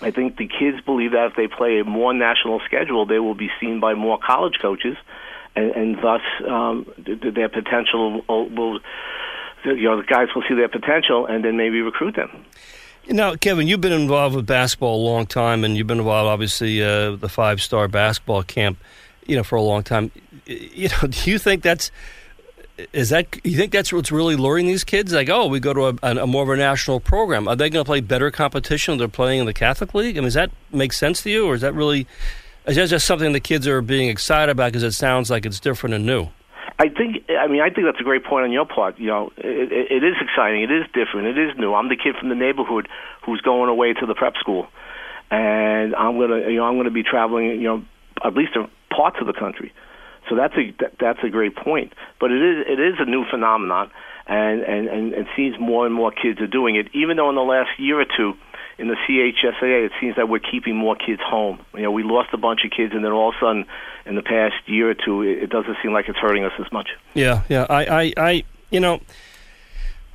I 0.00 0.10
think 0.10 0.36
the 0.36 0.46
kids 0.46 0.80
believe 0.84 1.12
that 1.12 1.30
if 1.30 1.36
they 1.36 1.48
play 1.48 1.80
a 1.80 1.84
more 1.84 2.14
national 2.14 2.60
schedule, 2.64 3.04
they 3.06 3.18
will 3.18 3.34
be 3.34 3.50
seen 3.60 3.80
by 3.80 3.94
more 3.94 4.18
college 4.18 4.58
coaches, 4.60 4.96
and, 5.56 5.70
and 5.72 5.96
thus 5.96 6.20
um, 6.46 6.86
their 6.98 7.48
potential 7.48 8.22
will, 8.28 8.48
will, 8.48 8.80
you 9.64 9.82
know, 9.82 9.96
the 10.00 10.06
guys 10.06 10.28
will 10.34 10.44
see 10.48 10.54
their 10.54 10.68
potential 10.68 11.26
and 11.26 11.44
then 11.44 11.56
maybe 11.56 11.80
recruit 11.80 12.14
them. 12.14 12.44
Now, 13.10 13.34
Kevin, 13.34 13.66
you've 13.66 13.80
been 13.80 13.92
involved 13.92 14.36
with 14.36 14.46
basketball 14.46 14.96
a 14.96 15.04
long 15.04 15.26
time, 15.26 15.64
and 15.64 15.76
you've 15.76 15.86
been 15.86 15.98
involved, 15.98 16.28
obviously, 16.28 16.82
uh, 16.82 17.16
the 17.16 17.28
five-star 17.28 17.88
basketball 17.88 18.42
camp, 18.42 18.78
you 19.26 19.34
know, 19.34 19.42
for 19.42 19.56
a 19.56 19.62
long 19.62 19.82
time. 19.82 20.10
You 20.44 20.90
know, 20.90 21.08
do 21.08 21.30
you 21.30 21.38
think 21.38 21.62
that's 21.62 21.90
is 22.92 23.08
that 23.10 23.44
you 23.44 23.56
think 23.56 23.72
that's 23.72 23.92
what's 23.92 24.12
really 24.12 24.36
luring 24.36 24.66
these 24.66 24.84
kids? 24.84 25.12
Like, 25.12 25.28
oh, 25.28 25.46
we 25.46 25.60
go 25.60 25.72
to 25.72 25.98
a, 26.02 26.16
a 26.22 26.26
more 26.26 26.42
of 26.42 26.48
a 26.48 26.56
national 26.56 27.00
program. 27.00 27.48
Are 27.48 27.56
they 27.56 27.70
going 27.70 27.84
to 27.84 27.88
play 27.88 28.00
better 28.00 28.30
competition? 28.30 28.98
They're 28.98 29.08
playing 29.08 29.40
in 29.40 29.46
the 29.46 29.54
Catholic 29.54 29.94
League. 29.94 30.16
I 30.16 30.20
mean, 30.20 30.26
does 30.26 30.34
that 30.34 30.50
make 30.72 30.92
sense 30.92 31.22
to 31.22 31.30
you, 31.30 31.46
or 31.46 31.54
is 31.54 31.60
that 31.62 31.74
really 31.74 32.06
is 32.66 32.76
that 32.76 32.88
just 32.88 33.06
something 33.06 33.32
the 33.32 33.40
kids 33.40 33.66
are 33.66 33.80
being 33.80 34.08
excited 34.08 34.52
about 34.52 34.72
because 34.72 34.82
it 34.82 34.92
sounds 34.92 35.30
like 35.30 35.46
it's 35.46 35.58
different 35.58 35.94
and 35.94 36.06
new? 36.06 36.28
I 36.78 36.88
think. 36.88 37.24
I 37.30 37.48
mean, 37.48 37.60
I 37.60 37.70
think 37.70 37.86
that's 37.86 38.00
a 38.00 38.04
great 38.04 38.24
point 38.24 38.44
on 38.44 38.52
your 38.52 38.66
part. 38.66 38.98
You 38.98 39.08
know, 39.08 39.32
it, 39.36 39.72
it, 39.72 39.90
it 39.90 40.04
is 40.04 40.14
exciting. 40.20 40.62
It 40.62 40.70
is 40.70 40.84
different. 40.94 41.26
It 41.26 41.38
is 41.38 41.58
new. 41.58 41.74
I'm 41.74 41.88
the 41.88 41.96
kid 41.96 42.14
from 42.16 42.28
the 42.28 42.34
neighborhood 42.34 42.88
who's 43.24 43.40
going 43.40 43.68
away 43.68 43.94
to 43.94 44.06
the 44.06 44.14
prep 44.14 44.36
school, 44.36 44.68
and 45.30 45.94
I'm 45.96 46.18
gonna, 46.18 46.48
you 46.50 46.56
know, 46.56 46.64
I'm 46.64 46.76
gonna 46.76 46.90
be 46.90 47.02
traveling. 47.02 47.46
You 47.46 47.68
know, 47.68 47.84
at 48.24 48.34
least 48.34 48.52
parts 48.90 49.16
of 49.20 49.26
the 49.26 49.32
country. 49.32 49.72
So 50.28 50.36
that's 50.36 50.54
a 50.54 50.74
that, 50.80 50.92
that's 51.00 51.18
a 51.22 51.28
great 51.28 51.56
point. 51.56 51.92
But 52.20 52.30
it 52.30 52.42
is 52.42 52.66
it 52.66 52.80
is 52.80 52.94
a 52.98 53.04
new 53.04 53.24
phenomenon, 53.30 53.90
and 54.26 54.62
and 54.62 54.88
and 54.88 55.12
it 55.12 55.26
seems 55.36 55.58
more 55.58 55.86
and 55.86 55.94
more 55.94 56.10
kids 56.10 56.40
are 56.40 56.46
doing 56.46 56.76
it. 56.76 56.88
Even 56.94 57.16
though 57.16 57.28
in 57.28 57.36
the 57.36 57.42
last 57.42 57.70
year 57.78 58.00
or 58.00 58.04
two, 58.04 58.34
in 58.78 58.88
the 58.88 58.96
CHSAA, 59.08 59.86
it 59.86 59.92
seems 60.00 60.16
that 60.16 60.28
we're 60.28 60.38
keeping 60.38 60.76
more 60.76 60.96
kids 60.96 61.20
home. 61.24 61.58
You 61.74 61.82
know, 61.82 61.90
we 61.90 62.02
lost 62.02 62.30
a 62.32 62.38
bunch 62.38 62.60
of 62.64 62.70
kids, 62.70 62.92
and 62.94 63.04
then 63.04 63.12
all 63.12 63.30
of 63.30 63.34
a 63.36 63.40
sudden, 63.40 63.64
in 64.06 64.14
the 64.14 64.22
past 64.22 64.54
year 64.66 64.90
or 64.90 64.94
two, 64.94 65.22
it, 65.22 65.44
it 65.44 65.50
doesn't 65.50 65.76
seem 65.82 65.92
like 65.92 66.08
it's 66.08 66.18
hurting 66.18 66.44
us 66.44 66.52
as 66.58 66.70
much. 66.72 66.90
Yeah, 67.14 67.42
yeah. 67.48 67.66
I, 67.68 67.84
I, 67.84 68.12
I 68.16 68.44
you 68.70 68.80
know. 68.80 69.00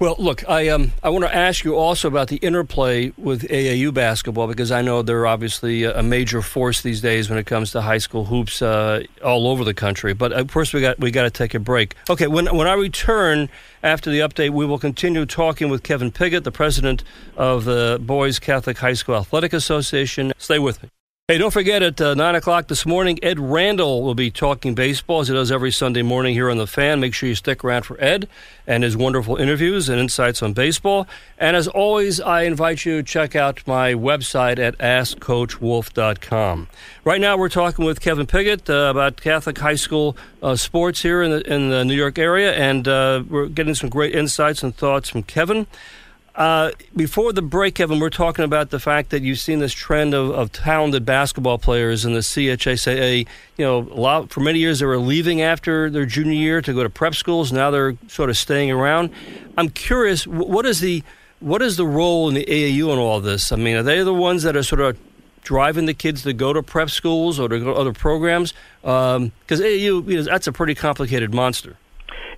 Well, 0.04 0.18
look, 0.20 0.44
I 0.50 0.68
um, 0.68 0.92
I 1.02 1.08
want 1.08 1.24
to 1.24 1.34
ask 1.34 1.63
you 1.63 1.78
also 1.78 2.10
about 2.10 2.28
the 2.28 2.36
interplay 2.36 3.13
with 3.16 3.44
AAU 3.44 3.94
basketball 3.94 4.48
because 4.48 4.70
I 4.70 4.82
know 4.82 5.02
they're 5.02 5.26
obviously 5.26 5.86
a 5.86 6.04
major 6.04 6.42
force 6.42 6.82
these 6.82 7.00
days 7.00 7.30
when 7.30 7.39
it 7.39 7.46
comes 7.46 7.72
to 7.72 7.80
high 7.80 8.00
school 8.00 8.26
hoops 8.26 8.62
uh, 8.62 9.04
all 9.24 9.48
over 9.48 9.63
the 9.63 9.74
country. 9.74 10.13
But 10.13 10.34
of 10.34 10.52
course, 10.52 10.74
we 10.74 10.82
got 10.82 11.00
we 11.00 11.10
got 11.10 11.24
to 11.24 11.30
take 11.30 11.54
a 11.54 11.60
break. 11.60 11.96
Okay, 12.10 12.28
when 12.28 12.54
when 12.54 12.68
I 12.68 12.74
return 12.74 13.48
after 13.82 14.10
the 14.10 14.20
update, 14.20 14.50
we 14.50 14.66
will 14.66 14.78
continue 14.78 15.26
talking 15.26 15.70
with 15.70 15.84
Kevin 15.84 16.12
Piggott, 16.12 16.44
the 16.44 16.52
president 16.52 17.06
of 17.38 17.63
the 17.63 17.98
Boys 18.02 18.39
Catholic 18.39 18.80
High 18.80 18.96
School 18.96 19.16
Athletic 19.16 19.54
Association. 19.54 20.34
Stay 20.38 20.60
with 20.60 20.84
me. 20.84 20.89
Hey, 21.30 21.38
don't 21.38 21.52
forget 21.52 21.82
at 21.82 22.02
uh, 22.02 22.16
9 22.16 22.36
o'clock 22.36 22.68
this 22.68 22.86
morning, 22.86 23.18
Ed 23.24 23.40
Randall 23.40 24.04
will 24.04 24.14
be 24.14 24.30
talking 24.30 24.76
baseball 24.76 25.22
as 25.22 25.30
he 25.30 25.34
does 25.34 25.54
every 25.54 25.72
Sunday 25.72 26.02
morning 26.02 26.34
here 26.34 26.50
on 26.50 26.58
The 26.58 26.68
Fan. 26.68 27.00
Make 27.00 27.14
sure 27.14 27.30
you 27.30 27.36
stick 27.36 27.64
around 27.64 27.84
for 27.84 27.96
Ed 28.04 28.28
and 28.68 28.84
his 28.84 28.98
wonderful 28.98 29.38
interviews 29.38 29.88
and 29.88 30.02
insights 30.02 30.44
on 30.44 30.52
baseball. 30.52 31.08
And 31.38 31.56
as 31.56 31.70
always, 31.70 32.20
I 32.20 32.42
invite 32.42 32.84
you 32.84 32.98
to 32.98 33.04
check 33.04 33.38
out 33.38 33.66
my 33.66 33.94
website 33.94 34.60
at 34.60 34.78
AskCoachWolf.com. 34.80 36.68
Right 37.06 37.22
now, 37.22 37.38
we're 37.38 37.48
talking 37.48 37.86
with 37.86 38.02
Kevin 38.02 38.28
Piggott 38.28 38.70
uh, 38.70 38.90
about 38.92 39.16
Catholic 39.16 39.58
high 39.58 39.76
school 39.76 40.18
uh, 40.42 40.58
sports 40.58 41.04
here 41.04 41.24
in 41.24 41.32
the, 41.32 41.54
in 41.54 41.70
the 41.70 41.86
New 41.86 41.96
York 41.96 42.20
area, 42.20 42.52
and 42.52 42.86
uh, 42.86 43.24
we're 43.30 43.48
getting 43.48 43.76
some 43.76 43.90
great 43.90 44.14
insights 44.14 44.62
and 44.62 44.76
thoughts 44.76 45.08
from 45.08 45.24
Kevin. 45.24 45.68
Uh, 46.36 46.72
before 46.96 47.32
the 47.32 47.43
break, 47.43 47.76
Kevin, 47.76 48.00
we're 48.00 48.10
talking 48.10 48.43
about 48.43 48.72
the 48.72 48.80
fact 48.80 49.12
that 49.12 49.22
you've 49.22 49.38
seen 49.38 49.60
this 49.60 49.74
trend 49.74 50.15
of, 50.15 50.32
of 50.32 50.52
talented 50.52 51.06
basketball 51.06 51.60
players 51.60 52.06
in 52.06 52.13
the 52.13 52.22
CHSAA. 52.22 53.28
You 53.58 53.65
know, 53.65 53.80
lot, 53.80 54.32
for 54.32 54.39
many 54.39 54.58
years 54.58 54.80
they 54.80 54.88
were 54.88 54.98
leaving 54.98 55.41
after 55.41 55.91
their 55.91 56.08
junior 56.08 56.34
year 56.34 56.62
to 56.62 56.74
go 56.74 56.82
to 56.82 56.89
prep 56.89 57.13
schools. 57.13 57.52
Now 57.52 57.69
they're 57.69 57.96
sort 58.08 58.32
of 58.32 58.38
staying 58.38 58.72
around. 58.72 59.12
I'm 59.58 59.69
curious, 59.69 60.26
what 60.26 60.65
is 60.65 60.80
the 60.80 61.04
what 61.39 61.62
is 61.62 61.76
the 61.76 61.86
role 61.86 62.30
in 62.30 62.36
the 62.36 62.46
AAU 62.46 62.93
in 62.93 62.98
all 62.98 63.19
this? 63.19 63.52
I 63.52 63.58
mean, 63.58 63.76
are 63.76 63.84
they 63.84 64.02
the 64.02 64.13
ones 64.13 64.43
that 64.43 64.56
are 64.56 64.63
sort 64.63 64.80
of 64.82 64.98
driving 65.43 65.86
the 65.86 65.93
kids 65.93 66.24
to 66.24 66.32
go 66.32 66.54
to 66.54 66.63
prep 66.63 66.89
schools 66.89 67.38
or 67.38 67.50
to 67.50 67.60
go 67.60 67.65
to 67.65 67.74
other 67.74 67.93
programs? 67.93 68.54
Because 68.82 69.17
um, 69.17 69.32
AAU, 69.50 70.10
you 70.10 70.17
know, 70.17 70.24
that's 70.24 70.48
a 70.48 70.54
pretty 70.54 70.74
complicated 70.74 71.34
monster. 71.34 71.76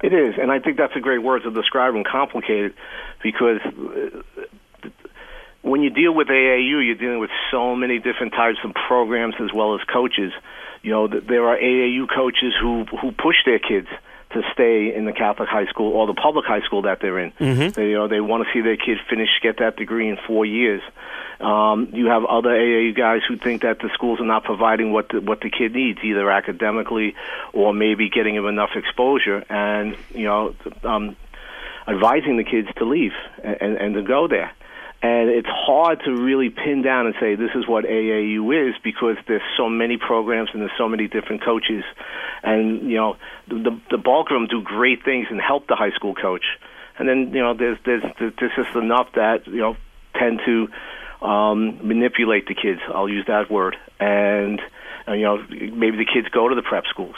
It 0.04 0.14
is, 0.14 0.36
and 0.40 0.52
I 0.52 0.60
think 0.60 0.78
that's 0.78 0.96
a 0.96 1.00
great 1.00 1.24
word 1.24 1.44
to 1.44 1.52
describe 1.52 1.94
them, 1.94 2.04
complicated, 2.04 2.74
because 3.22 3.60
uh, 3.66 4.50
when 5.62 5.82
you 5.82 5.90
deal 5.90 6.14
with 6.14 6.28
AAU, 6.28 6.86
you're 6.86 6.96
dealing 6.96 7.20
with 7.20 7.32
so 7.52 7.76
many 7.76 7.98
different 8.00 8.34
types 8.34 8.60
of 8.64 8.74
programs 8.88 9.36
as 9.40 9.52
well 9.54 9.76
as 9.76 9.82
coaches. 9.92 10.32
You 10.84 10.92
know, 10.92 11.08
there 11.08 11.48
are 11.48 11.58
AAU 11.58 12.08
coaches 12.14 12.54
who 12.60 12.86
who 12.86 13.12
push 13.12 13.38
their 13.46 13.60
kids 13.60 13.88
to 14.36 14.42
stay 14.54 14.94
in 14.94 15.06
the 15.06 15.14
Catholic 15.14 15.48
high 15.50 15.66
school 15.68 15.94
or 15.94 16.08
the 16.08 16.14
public 16.14 16.46
high 16.46 16.62
school 16.62 16.84
that 16.84 17.00
they're 17.00 17.20
in. 17.20 17.32
Mm-hmm. 17.32 17.70
They, 17.70 17.90
you 17.90 17.96
know, 17.96 18.08
they 18.08 18.20
want 18.20 18.46
to 18.46 18.54
see 18.54 18.62
their 18.62 18.76
kid 18.76 18.98
finish, 19.10 19.30
get 19.42 19.58
that 19.60 19.78
degree 19.78 20.10
in 20.10 20.18
four 20.28 20.46
years. 20.46 20.82
Um, 21.40 21.90
you 21.94 22.08
have 22.08 22.26
other 22.26 22.50
AAU 22.50 22.96
guys 22.96 23.22
who 23.28 23.38
think 23.38 23.64
that 23.64 23.80
the 23.80 23.90
schools 23.94 24.20
are 24.20 24.26
not 24.26 24.44
providing 24.44 24.92
what 24.92 25.10
the, 25.10 25.22
what 25.22 25.42
the 25.42 25.50
kid 25.50 25.74
needs, 25.74 26.00
either 26.04 26.30
academically 26.30 27.16
or 27.54 27.74
maybe 27.74 28.10
getting 28.10 28.36
him 28.36 28.46
enough 28.46 28.72
exposure, 28.76 29.44
and 29.50 29.98
you 30.14 30.26
know, 30.26 30.56
um, 30.84 31.16
advising 31.88 32.38
the 32.38 32.44
kids 32.44 32.68
to 32.78 32.86
leave 32.86 33.14
and, 33.44 33.78
and 33.78 33.94
to 33.96 34.02
go 34.02 34.28
there. 34.28 34.52
And 35.02 35.30
it's 35.30 35.48
hard 35.48 36.02
to 36.06 36.12
really 36.12 36.50
pin 36.50 36.82
down 36.82 37.06
and 37.06 37.16
say 37.20 37.36
this 37.36 37.52
is 37.54 37.68
what 37.68 37.86
AAU 37.86 38.70
is 38.70 38.76
because 38.84 39.18
there's 39.28 39.44
so 39.56 39.70
many 39.70 39.98
programs 39.98 40.50
and 40.54 40.62
there's 40.62 40.78
so 40.78 40.90
many 40.90 41.08
different 41.08 41.44
coaches, 41.44 41.84
and 42.42 42.90
you 42.90 42.98
know, 42.98 43.18
the 43.48 43.80
the 43.92 43.98
bulk 43.98 44.32
of 44.32 44.36
them 44.36 44.48
do 44.48 44.64
great 44.64 45.04
things 45.06 45.28
and 45.30 45.40
help 45.40 45.68
the 45.68 45.76
high 45.76 45.92
school 45.92 46.16
coach. 46.16 46.46
And 46.98 47.08
then 47.08 47.34
you 47.34 47.42
know, 47.42 47.54
there's 47.54 47.78
there's 47.86 48.04
there's 48.18 48.56
just 48.56 48.76
enough 48.76 49.10
that 49.14 49.46
you 49.46 49.60
know 49.60 49.78
tend 50.18 50.42
to 50.46 50.70
um, 51.24 51.88
manipulate 51.88 52.48
the 52.48 52.56
kids. 52.56 52.80
I'll 52.88 53.10
use 53.10 53.26
that 53.28 53.52
word. 53.52 53.76
And 54.00 54.60
uh, 55.08 55.14
you 55.14 55.24
know, 55.24 55.38
maybe 55.50 55.98
the 55.98 56.10
kids 56.12 56.30
go 56.30 56.50
to 56.50 56.56
the 56.56 56.64
prep 56.64 56.86
schools. 56.90 57.16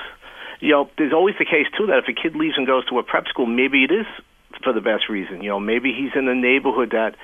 You 0.60 0.72
know, 0.72 0.90
there's 0.98 1.14
always 1.14 1.36
the 1.40 1.46
case 1.46 1.68
too 1.78 1.88
that 1.88 2.00
if 2.00 2.06
a 2.10 2.20
kid 2.20 2.36
leaves 2.36 2.56
and 2.58 2.66
goes 2.68 2.86
to 2.88 3.00
a 3.00 3.04
prep 3.04 3.28
school, 3.28 3.46
maybe 3.46 3.84
it 3.84 3.92
is 3.92 4.08
for 4.64 4.74
the 4.74 4.82
best 4.82 5.10
reason. 5.10 5.42
You 5.42 5.50
know, 5.50 5.60
maybe 5.60 5.94
he's 5.94 6.12
in 6.16 6.28
a 6.28 6.36
neighborhood 6.36 6.92
that 6.92 7.16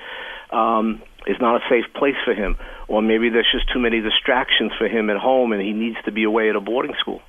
um, 0.54 1.02
is 1.26 1.36
not 1.40 1.62
a 1.62 1.68
safe 1.68 1.84
place 1.94 2.16
for 2.24 2.34
him, 2.34 2.56
or 2.88 3.02
maybe 3.02 3.28
there's 3.28 3.50
just 3.50 3.72
too 3.72 3.78
many 3.78 4.00
distractions 4.00 4.72
for 4.78 4.86
him 4.88 5.10
at 5.10 5.16
home, 5.16 5.52
and 5.52 5.62
he 5.62 5.72
needs 5.72 5.96
to 6.04 6.12
be 6.12 6.24
away 6.24 6.50
at 6.50 6.56
a 6.56 6.60
boarding 6.60 6.94
school. 7.00 7.22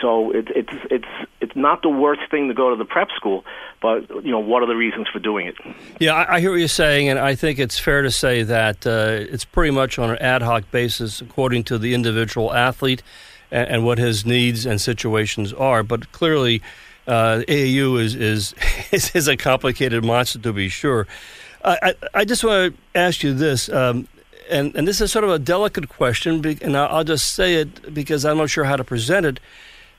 So 0.00 0.32
it, 0.32 0.48
it's 0.54 0.72
it's 0.90 1.28
it's 1.40 1.56
not 1.56 1.82
the 1.82 1.88
worst 1.88 2.22
thing 2.30 2.48
to 2.48 2.54
go 2.54 2.70
to 2.70 2.76
the 2.76 2.84
prep 2.84 3.08
school, 3.16 3.44
but 3.80 4.08
you 4.24 4.30
know 4.30 4.38
what 4.38 4.62
are 4.62 4.66
the 4.66 4.76
reasons 4.76 5.06
for 5.12 5.18
doing 5.18 5.46
it? 5.46 5.56
Yeah, 6.00 6.14
I, 6.14 6.36
I 6.36 6.40
hear 6.40 6.50
what 6.50 6.58
you're 6.58 6.68
saying, 6.68 7.08
and 7.08 7.18
I 7.18 7.34
think 7.34 7.58
it's 7.58 7.78
fair 7.78 8.02
to 8.02 8.10
say 8.10 8.42
that 8.42 8.86
uh, 8.86 9.24
it's 9.32 9.44
pretty 9.44 9.70
much 9.70 9.98
on 9.98 10.10
an 10.10 10.18
ad 10.18 10.42
hoc 10.42 10.70
basis 10.70 11.20
according 11.20 11.64
to 11.64 11.78
the 11.78 11.94
individual 11.94 12.52
athlete 12.52 13.02
and, 13.50 13.68
and 13.68 13.84
what 13.84 13.98
his 13.98 14.26
needs 14.26 14.66
and 14.66 14.80
situations 14.80 15.52
are. 15.52 15.82
But 15.82 16.12
clearly, 16.12 16.62
uh, 17.06 17.42
AAU 17.48 18.00
is, 18.00 18.14
is 18.92 19.14
is 19.14 19.28
a 19.28 19.36
complicated 19.36 20.04
monster 20.04 20.38
to 20.40 20.52
be 20.52 20.68
sure. 20.68 21.06
I, 21.64 21.94
I, 22.14 22.24
just 22.24 22.44
want 22.44 22.76
to 22.76 22.98
ask 22.98 23.24
you 23.24 23.34
this, 23.34 23.68
um, 23.68 24.06
and, 24.48 24.72
and 24.76 24.86
this 24.86 25.00
is 25.00 25.10
sort 25.10 25.24
of 25.24 25.30
a 25.30 25.38
delicate 25.38 25.88
question, 25.88 26.46
and 26.62 26.76
I'll 26.76 27.02
just 27.02 27.34
say 27.34 27.56
it 27.56 27.92
because 27.92 28.24
I'm 28.24 28.36
not 28.36 28.50
sure 28.50 28.62
how 28.62 28.76
to 28.76 28.84
present 28.84 29.26
it. 29.26 29.40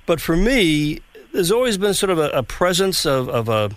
But 0.05 0.21
for 0.21 0.37
me, 0.37 1.01
there's 1.33 1.51
always 1.51 1.77
been 1.77 1.93
sort 1.93 2.09
of 2.09 2.19
a, 2.19 2.29
a 2.29 2.43
presence 2.43 3.05
of, 3.05 3.27
of 3.27 3.49
a, 3.49 3.71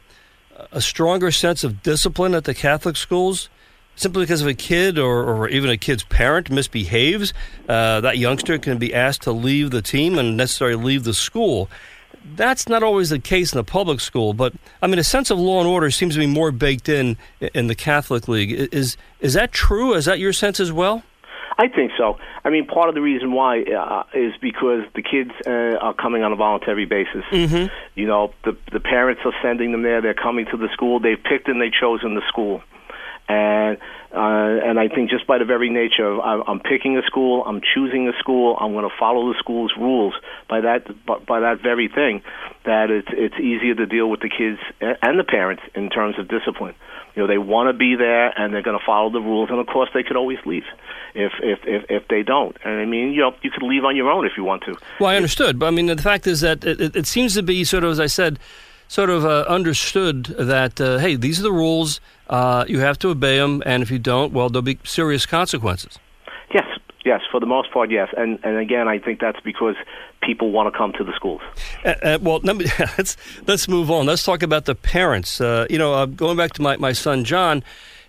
a 0.71 0.81
stronger 0.81 1.33
sense 1.33 1.65
of 1.65 1.83
discipline 1.83 2.33
at 2.33 2.45
the 2.45 2.55
Catholic 2.55 2.95
schools 2.95 3.49
simply 3.97 4.23
because 4.23 4.41
if 4.41 4.49
a 4.49 4.55
kid 4.55 4.99
or, 4.99 5.25
or 5.25 5.49
even 5.49 5.69
a 5.69 5.77
kid's 5.77 6.05
parent 6.05 6.49
misbehaves, 6.49 7.35
uh, 7.69 8.01
that 8.01 8.17
youngster 8.17 8.59
can 8.59 8.79
be 8.79 8.95
asked 8.95 9.23
to 9.23 9.33
leave 9.33 9.71
the 9.71 9.83
team 9.83 10.17
and 10.17 10.37
necessarily 10.37 10.83
leave 10.83 11.05
the 11.05 11.13
school 11.13 11.69
that's 12.37 12.69
not 12.69 12.83
always 12.83 13.11
the 13.11 13.19
case 13.19 13.53
in 13.53 13.57
the 13.57 13.65
public 13.65 14.01
school, 14.01 14.33
but 14.35 14.53
I 14.83 14.87
mean, 14.87 14.99
a 14.99 15.05
sense 15.05 15.31
of 15.31 15.39
law 15.39 15.61
and 15.61 15.69
order 15.69 15.91
seems 15.91 16.15
to 16.15 16.21
be 16.21 16.27
more 16.27 16.51
baked 16.51 16.89
in 16.89 17.17
in 17.55 17.67
the 17.67 17.75
Catholic 17.75 18.29
League. 18.29 18.53
Is 18.73 18.97
is 19.21 19.35
that 19.35 19.53
true? 19.53 19.95
Is 19.95 20.05
that 20.05 20.19
your 20.19 20.33
sense 20.33 20.61
as 20.61 20.73
well? 20.73 21.03
I 21.59 21.69
think 21.69 21.93
so. 21.99 22.17
I 22.43 22.49
mean, 22.49 22.67
part 22.67 22.89
of 22.89 22.95
the 22.95 23.03
reason 23.03 23.33
why 23.33 23.63
uh, 23.63 24.05
is 24.15 24.33
because 24.41 24.85
the 24.95 25.03
kids 25.03 25.31
uh, 25.47 25.77
are 25.79 25.93
coming 25.93 26.23
on 26.23 26.33
a 26.33 26.37
voluntary 26.37 26.87
basis. 26.87 27.23
Mm-hmm. 27.31 27.67
You 27.95 28.07
know, 28.07 28.33
the 28.45 28.57
the 28.73 28.81
parents 28.81 29.21
are 29.27 29.35
sending 29.43 29.73
them 29.73 29.83
there. 29.83 30.01
They're 30.01 30.15
coming 30.15 30.47
to 30.47 30.57
the 30.57 30.69
school. 30.73 31.01
They've 31.01 31.23
picked 31.23 31.49
and 31.49 31.61
they've 31.61 31.73
chosen 31.73 32.15
the 32.15 32.23
school, 32.29 32.63
and 33.31 33.79
uh, 34.13 34.67
and 34.67 34.81
I 34.81 34.89
think 34.89 35.09
just 35.09 35.25
by 35.29 35.39
the 35.39 35.45
very 35.45 35.71
nature 35.71 36.05
of 36.05 36.19
I'm, 36.21 36.43
I'm 36.49 36.61
picking 36.61 36.99
a 36.99 37.03
school, 37.03 37.45
I'm 37.47 37.61
choosing 37.61 38.09
a 38.09 38.19
school, 38.19 38.57
I'm 38.61 38.73
going 38.73 38.89
to 38.89 38.95
follow 38.99 39.33
the 39.33 39.39
school's 39.39 39.73
rules. 39.79 40.15
By 40.49 40.61
that 40.63 41.07
by, 41.07 41.19
by 41.19 41.41
that 41.41 41.63
very 41.63 41.89
thing, 41.89 42.23
that 42.65 42.91
it's 42.91 43.09
it's 43.13 43.37
easier 43.37 43.75
to 43.77 43.87
deal 43.87 44.11
with 44.11 44.21
the 44.21 44.29
kids 44.29 44.59
and 44.81 45.19
the 45.19 45.25
parents 45.25 45.63
in 45.75 45.91
terms 45.91 46.19
of 46.19 46.27
discipline. 46.27 46.75
You 47.15 47.23
know, 47.23 47.29
they 47.29 47.39
want 47.39 47.69
to 47.69 47.73
be 47.73 47.97
there 47.97 48.33
and 48.39 48.53
they're 48.53 48.63
going 48.63 48.79
to 48.79 48.85
follow 48.85 49.11
the 49.11 49.21
rules, 49.21 49.51
and 49.51 49.61
of 49.61 49.67
course 49.67 49.91
they 49.95 50.03
could 50.03 50.17
always 50.17 50.39
leave 50.45 50.65
if 51.15 51.33
if 51.41 51.61
if, 51.65 51.85
if 51.89 52.09
they 52.09 52.25
don't. 52.25 52.57
And 52.65 52.81
I 52.81 52.87
mean, 52.87 53.13
you 53.13 53.21
know, 53.21 53.35
you 53.43 53.51
could 53.51 53.63
leave 53.63 53.85
on 53.85 53.95
your 53.95 54.11
own 54.11 54.27
if 54.27 54.33
you 54.37 54.43
want 54.43 54.65
to. 54.65 54.75
Well, 54.99 55.11
I 55.11 55.17
understood, 55.17 55.59
but 55.59 55.67
I 55.67 55.71
mean, 55.71 55.87
the 55.87 55.97
fact 56.03 56.27
is 56.27 56.41
that 56.41 56.65
it, 56.65 56.97
it 56.97 57.07
seems 57.07 57.35
to 57.35 57.45
be 57.45 57.63
sort 57.63 57.85
of, 57.85 57.93
as 57.93 58.01
I 58.01 58.07
said, 58.07 58.41
sort 58.91 59.09
of 59.09 59.25
uh, 59.25 59.45
understood 59.49 60.25
that 60.37 60.81
uh, 60.81 60.99
hey, 60.99 61.15
these 61.15 61.39
are 61.39 61.45
the 61.45 61.53
rules. 61.53 62.01
Uh, 62.29 62.65
you 62.67 62.81
have 62.81 62.99
to 62.99 63.09
obey 63.09 63.39
them, 63.39 63.63
and 63.65 63.85
if 63.85 63.91
you 63.91 64.01
don't, 64.01 64.33
well, 64.33 64.49
there'll 64.49 64.63
be 64.63 64.81
serious 64.83 65.27
consequences. 65.27 66.01
Yes, 66.53 66.67
yes, 67.05 67.21
for 67.31 67.39
the 67.39 67.47
most 67.47 67.73
part, 67.73 67.91
yes. 67.91 68.09
And 68.17 68.41
and 68.43 68.59
again, 68.59 68.89
I 68.89 68.99
think 68.99 69.21
that's 69.21 69.39
because 69.41 69.77
people 70.23 70.51
want 70.51 70.73
to 70.73 70.77
come 70.77 70.93
to 70.99 71.05
the 71.05 71.13
schools. 71.15 71.41
Uh, 71.85 71.95
uh, 72.03 72.19
well, 72.21 72.41
let 72.43 72.57
me, 72.57 72.67
let's 72.99 73.17
let's 73.47 73.69
move 73.69 73.93
on. 73.93 74.07
Let's 74.07 74.25
talk 74.25 74.43
about 74.43 74.65
the 74.65 74.75
parents. 74.75 75.41
Uh, 75.41 75.67
you 75.71 75.79
know, 75.79 75.95
uh, 75.95 76.07
going 76.07 76.37
back 76.37 76.53
to 76.55 76.63
my, 76.63 76.77
my 76.77 76.93
son 76.93 77.23
John, 77.23 77.63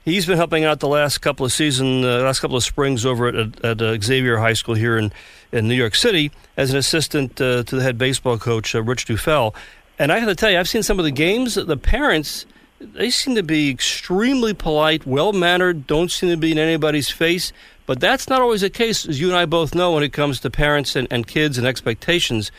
he's 0.03 0.25
been 0.25 0.37
helping 0.37 0.63
out 0.63 0.79
the 0.79 0.87
last 0.87 1.19
couple 1.19 1.45
of 1.45 1.51
season, 1.51 2.03
uh, 2.03 2.21
last 2.21 2.39
couple 2.39 2.57
of 2.57 2.63
springs 2.63 3.05
over 3.05 3.27
at, 3.27 3.63
at 3.63 3.81
uh, 3.83 4.01
Xavier 4.01 4.37
High 4.37 4.53
School 4.53 4.73
here 4.73 4.97
in 4.97 5.13
in 5.51 5.67
New 5.67 5.75
York 5.75 5.93
City 5.93 6.31
as 6.57 6.71
an 6.71 6.77
assistant 6.77 7.35
to 7.35 7.61
the 7.61 7.83
head 7.83 7.99
baseball 7.99 8.39
coach 8.39 8.73
Rich 8.73 9.05
Dufel. 9.05 9.53
And 10.01 10.11
I 10.11 10.17
have 10.17 10.27
to 10.27 10.33
tell 10.33 10.49
you, 10.49 10.57
I've 10.57 10.67
seen 10.67 10.81
some 10.81 10.97
of 10.97 11.05
the 11.05 11.11
games. 11.11 11.53
The 11.53 11.77
parents 11.77 12.47
they 12.79 13.11
seem 13.11 13.35
to 13.35 13.43
be 13.43 13.69
extremely 13.69 14.55
polite, 14.55 15.05
well 15.05 15.31
mannered, 15.31 15.85
don't 15.85 16.09
seem 16.09 16.31
to 16.31 16.37
be 16.37 16.51
in 16.51 16.57
anybody's 16.57 17.11
face. 17.11 17.53
But 17.85 17.99
that's 17.99 18.27
not 18.27 18.41
always 18.41 18.61
the 18.61 18.71
case, 18.71 19.05
as 19.05 19.21
you 19.21 19.27
and 19.27 19.37
I 19.37 19.45
both 19.45 19.75
know, 19.75 19.91
when 19.93 20.01
it 20.01 20.11
comes 20.11 20.39
to 20.39 20.49
parents 20.49 20.95
and, 20.95 21.07
and 21.11 21.27
kids 21.27 21.59
and 21.59 21.67
expectations. 21.67 22.51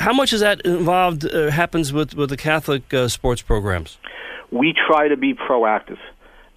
How 0.00 0.12
much 0.12 0.32
is 0.32 0.40
that 0.40 0.62
involved 0.62 1.24
uh, 1.24 1.52
happens 1.52 1.92
with, 1.92 2.16
with 2.16 2.30
the 2.30 2.36
Catholic 2.36 2.92
uh, 2.92 3.06
sports 3.06 3.40
programs? 3.40 3.96
We 4.50 4.74
try 4.74 5.06
to 5.06 5.16
be 5.16 5.32
proactive. 5.32 5.98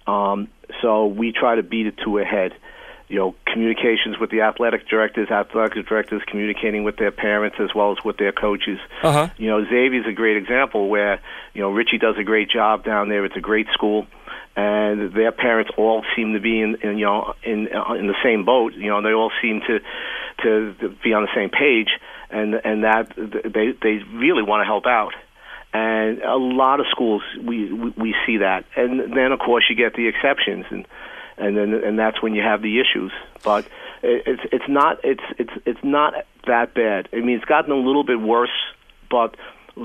Um, 0.08 0.48
so 0.82 1.06
we 1.06 1.30
try 1.30 1.54
to 1.54 1.62
beat 1.62 1.86
it 1.86 1.94
to 2.04 2.18
a 2.18 2.24
head 2.24 2.54
you 3.08 3.16
know, 3.16 3.34
communications 3.46 4.18
with 4.20 4.30
the 4.30 4.42
athletic 4.42 4.86
directors, 4.88 5.30
athletic 5.30 5.86
directors 5.86 6.22
communicating 6.26 6.84
with 6.84 6.96
their 6.96 7.10
parents 7.10 7.56
as 7.58 7.74
well 7.74 7.92
as 7.92 7.98
with 8.04 8.18
their 8.18 8.32
coaches. 8.32 8.78
Uh-huh. 9.02 9.28
You 9.38 9.48
know, 9.48 9.64
Xavier's 9.64 10.06
a 10.06 10.12
great 10.12 10.36
example 10.36 10.88
where, 10.88 11.20
you 11.54 11.62
know, 11.62 11.70
Richie 11.70 11.98
does 11.98 12.16
a 12.18 12.24
great 12.24 12.50
job 12.50 12.84
down 12.84 13.08
there. 13.08 13.24
It's 13.24 13.36
a 13.36 13.40
great 13.40 13.66
school. 13.72 14.06
And 14.56 15.14
their 15.14 15.32
parents 15.32 15.70
all 15.78 16.04
seem 16.16 16.34
to 16.34 16.40
be 16.40 16.60
in, 16.60 16.76
in 16.82 16.98
you 16.98 17.04
know 17.04 17.34
in 17.44 17.68
in 17.68 18.08
the 18.08 18.16
same 18.24 18.44
boat. 18.44 18.74
You 18.74 18.90
know, 18.90 19.00
they 19.00 19.12
all 19.12 19.30
seem 19.40 19.60
to 19.68 19.78
to 20.42 20.96
be 21.04 21.12
on 21.12 21.22
the 21.22 21.28
same 21.32 21.48
page, 21.48 21.90
and 22.28 22.54
and 22.64 22.82
that 22.82 23.14
they 23.14 23.72
they 23.80 24.02
really 24.12 24.42
want 24.42 24.62
to 24.62 24.64
help 24.64 24.84
out 24.84 25.12
and 25.72 26.22
a 26.22 26.36
lot 26.36 26.80
of 26.80 26.86
schools 26.90 27.22
we 27.40 27.70
we 27.72 28.14
see 28.26 28.38
that 28.38 28.64
and 28.74 29.14
then 29.14 29.32
of 29.32 29.38
course 29.38 29.64
you 29.68 29.76
get 29.76 29.94
the 29.94 30.08
exceptions 30.08 30.64
and 30.70 30.86
and 31.38 31.56
then 31.56 31.74
and 31.74 31.98
that's 31.98 32.22
when 32.22 32.34
you 32.34 32.42
have 32.42 32.62
the 32.62 32.80
issues. 32.80 33.12
But 33.42 33.66
it's 34.02 34.42
it's 34.52 34.68
not 34.68 35.00
it's 35.04 35.22
it's 35.38 35.52
it's 35.64 35.82
not 35.82 36.14
that 36.46 36.74
bad. 36.74 37.08
I 37.12 37.16
mean, 37.16 37.36
it's 37.36 37.44
gotten 37.44 37.72
a 37.72 37.76
little 37.76 38.04
bit 38.04 38.20
worse, 38.20 38.50
but 39.10 39.36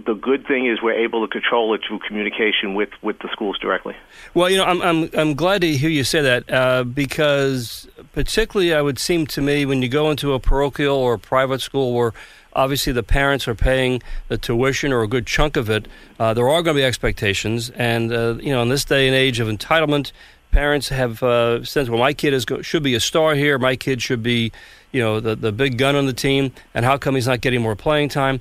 the 0.05 0.13
good 0.13 0.47
thing 0.47 0.65
is 0.65 0.81
we're 0.81 0.93
able 0.93 1.25
to 1.25 1.31
control 1.31 1.73
it 1.73 1.81
through 1.87 1.99
communication 1.99 2.73
with, 2.73 2.89
with 3.01 3.19
the 3.19 3.29
schools 3.31 3.57
directly. 3.59 3.95
Well, 4.33 4.49
you 4.49 4.57
know, 4.57 4.65
I'm 4.65 4.81
I'm 4.81 5.09
I'm 5.13 5.33
glad 5.35 5.61
to 5.61 5.71
hear 5.75 5.89
you 5.89 6.03
say 6.03 6.21
that 6.21 6.51
uh, 6.51 6.83
because 6.83 7.87
particularly 8.13 8.73
I 8.73 8.81
would 8.81 8.99
seem 8.99 9.27
to 9.27 9.41
me 9.41 9.65
when 9.65 9.81
you 9.81 9.89
go 9.89 10.09
into 10.09 10.33
a 10.33 10.39
parochial 10.39 10.97
or 10.97 11.13
a 11.13 11.19
private 11.19 11.61
school 11.61 11.93
where 11.93 12.13
obviously 12.53 12.93
the 12.93 13.03
parents 13.03 13.47
are 13.47 13.55
paying 13.55 14.01
the 14.27 14.37
tuition 14.37 14.91
or 14.91 15.03
a 15.03 15.07
good 15.07 15.25
chunk 15.25 15.57
of 15.57 15.69
it, 15.69 15.87
uh, 16.19 16.33
there 16.33 16.47
are 16.49 16.61
going 16.61 16.75
to 16.75 16.81
be 16.81 16.85
expectations, 16.85 17.69
and 17.71 18.11
uh, 18.11 18.35
you 18.39 18.51
know, 18.51 18.61
in 18.61 18.69
this 18.69 18.85
day 18.85 19.07
and 19.07 19.15
age 19.15 19.39
of 19.39 19.47
entitlement 19.47 20.11
parents 20.53 20.89
have 20.89 21.21
uh, 21.23 21.65
sense, 21.65 21.89
well, 21.89 21.99
my 21.99 22.13
kid 22.13 22.33
is 22.33 22.45
go- 22.45 22.61
should 22.61 22.83
be 22.83 22.93
a 22.93 22.99
star 22.99 23.35
here. 23.35 23.57
My 23.57 23.75
kid 23.75 24.01
should 24.01 24.23
be, 24.23 24.51
you 24.91 25.01
know, 25.01 25.19
the 25.19 25.35
the 25.35 25.51
big 25.51 25.77
gun 25.77 25.95
on 25.95 26.05
the 26.05 26.13
team. 26.13 26.53
And 26.73 26.85
how 26.85 26.97
come 26.97 27.15
he's 27.15 27.27
not 27.27 27.41
getting 27.41 27.61
more 27.61 27.75
playing 27.75 28.09
time? 28.09 28.39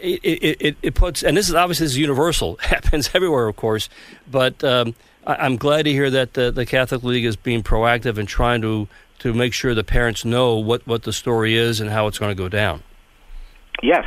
It, 0.00 0.20
it, 0.22 0.56
it, 0.60 0.76
it 0.80 0.94
puts, 0.94 1.22
and 1.22 1.36
this 1.36 1.48
is 1.48 1.54
obviously 1.54 1.86
this 1.86 1.92
is 1.92 1.98
universal. 1.98 2.56
Happens 2.60 3.10
everywhere, 3.14 3.48
of 3.48 3.56
course. 3.56 3.88
But 4.30 4.62
um, 4.62 4.94
I, 5.26 5.46
am 5.46 5.56
glad 5.56 5.84
to 5.84 5.92
hear 5.92 6.10
that 6.10 6.34
the, 6.34 6.50
the 6.50 6.64
Catholic 6.64 7.02
League 7.02 7.24
is 7.24 7.36
being 7.36 7.62
proactive 7.62 8.18
and 8.18 8.28
trying 8.28 8.62
to 8.62 8.86
to 9.20 9.32
make 9.32 9.52
sure 9.52 9.74
the 9.74 9.84
parents 9.84 10.24
know 10.24 10.56
what, 10.56 10.86
what 10.86 11.04
the 11.04 11.12
story 11.12 11.56
is 11.56 11.80
and 11.80 11.88
how 11.88 12.06
it's 12.06 12.18
going 12.18 12.30
to 12.30 12.34
go 12.34 12.48
down. 12.48 12.82
Yes. 13.82 14.04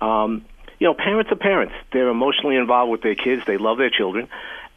Um, 0.00 0.44
you 0.78 0.86
know, 0.86 0.94
parents 0.94 1.30
are 1.30 1.36
parents. 1.36 1.74
They're 1.92 2.08
emotionally 2.08 2.56
involved 2.56 2.90
with 2.90 3.02
their 3.02 3.14
kids. 3.14 3.42
They 3.46 3.58
love 3.58 3.78
their 3.78 3.90
children 3.90 4.28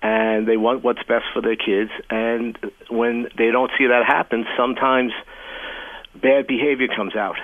and 0.02 0.48
they 0.48 0.58
want 0.58 0.84
what's 0.84 1.04
best 1.04 1.26
for 1.34 1.42
their 1.42 1.56
kids. 1.56 1.92
And 2.10 2.58
when 2.90 3.28
they 3.38 3.52
don't 3.52 3.72
see 3.78 3.88
that 3.88 4.06
happen, 4.08 4.46
sometimes 4.58 5.12
bad 6.16 6.48
behavior 6.48 6.88
comes 6.96 7.16
out. 7.16 7.38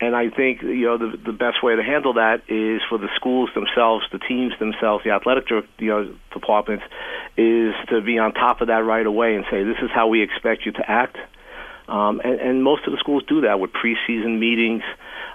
And 0.00 0.14
I 0.14 0.30
think 0.30 0.62
you 0.62 0.86
know 0.86 0.96
the 0.96 1.16
the 1.16 1.32
best 1.32 1.60
way 1.60 1.74
to 1.74 1.82
handle 1.82 2.14
that 2.14 2.42
is 2.46 2.80
for 2.88 2.98
the 2.98 3.08
schools 3.16 3.50
themselves, 3.54 4.04
the 4.12 4.20
teams 4.20 4.52
themselves, 4.60 5.02
the 5.02 5.10
athletic 5.10 5.50
you 5.50 5.88
know 5.88 6.14
departments, 6.32 6.84
is 7.36 7.74
to 7.88 8.00
be 8.00 8.16
on 8.18 8.32
top 8.32 8.60
of 8.60 8.68
that 8.68 8.84
right 8.84 9.04
away 9.04 9.34
and 9.34 9.44
say 9.50 9.64
this 9.64 9.78
is 9.82 9.90
how 9.92 10.06
we 10.06 10.22
expect 10.22 10.66
you 10.66 10.72
to 10.72 10.88
act. 10.88 11.16
Um, 11.88 12.20
and, 12.22 12.38
and 12.38 12.62
most 12.62 12.86
of 12.86 12.92
the 12.92 12.98
schools 12.98 13.24
do 13.26 13.40
that 13.40 13.58
with 13.58 13.72
preseason 13.72 14.38
meetings, 14.38 14.82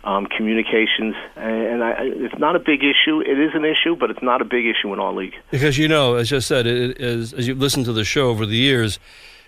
um, 0.03 0.25
communications, 0.25 1.15
and, 1.35 1.83
I, 1.83 1.95
it's 1.99 2.37
not 2.37 2.55
a 2.55 2.59
big 2.59 2.83
issue. 2.83 3.21
It 3.21 3.39
is 3.39 3.51
an 3.53 3.63
issue, 3.63 3.95
but 3.95 4.09
it's 4.09 4.21
not 4.21 4.41
a 4.41 4.45
big 4.45 4.65
issue 4.65 4.93
in 4.93 4.99
our 4.99 5.13
league. 5.13 5.35
Because 5.49 5.77
you 5.77 5.87
know, 5.87 6.15
as 6.15 6.31
I 6.33 6.39
said, 6.39 6.67
it 6.67 6.99
is, 6.99 7.33
as 7.33 7.47
you've 7.47 7.59
listened 7.59 7.85
to 7.85 7.93
the 7.93 8.03
show 8.03 8.29
over 8.29 8.45
the 8.45 8.57
years, 8.57 8.99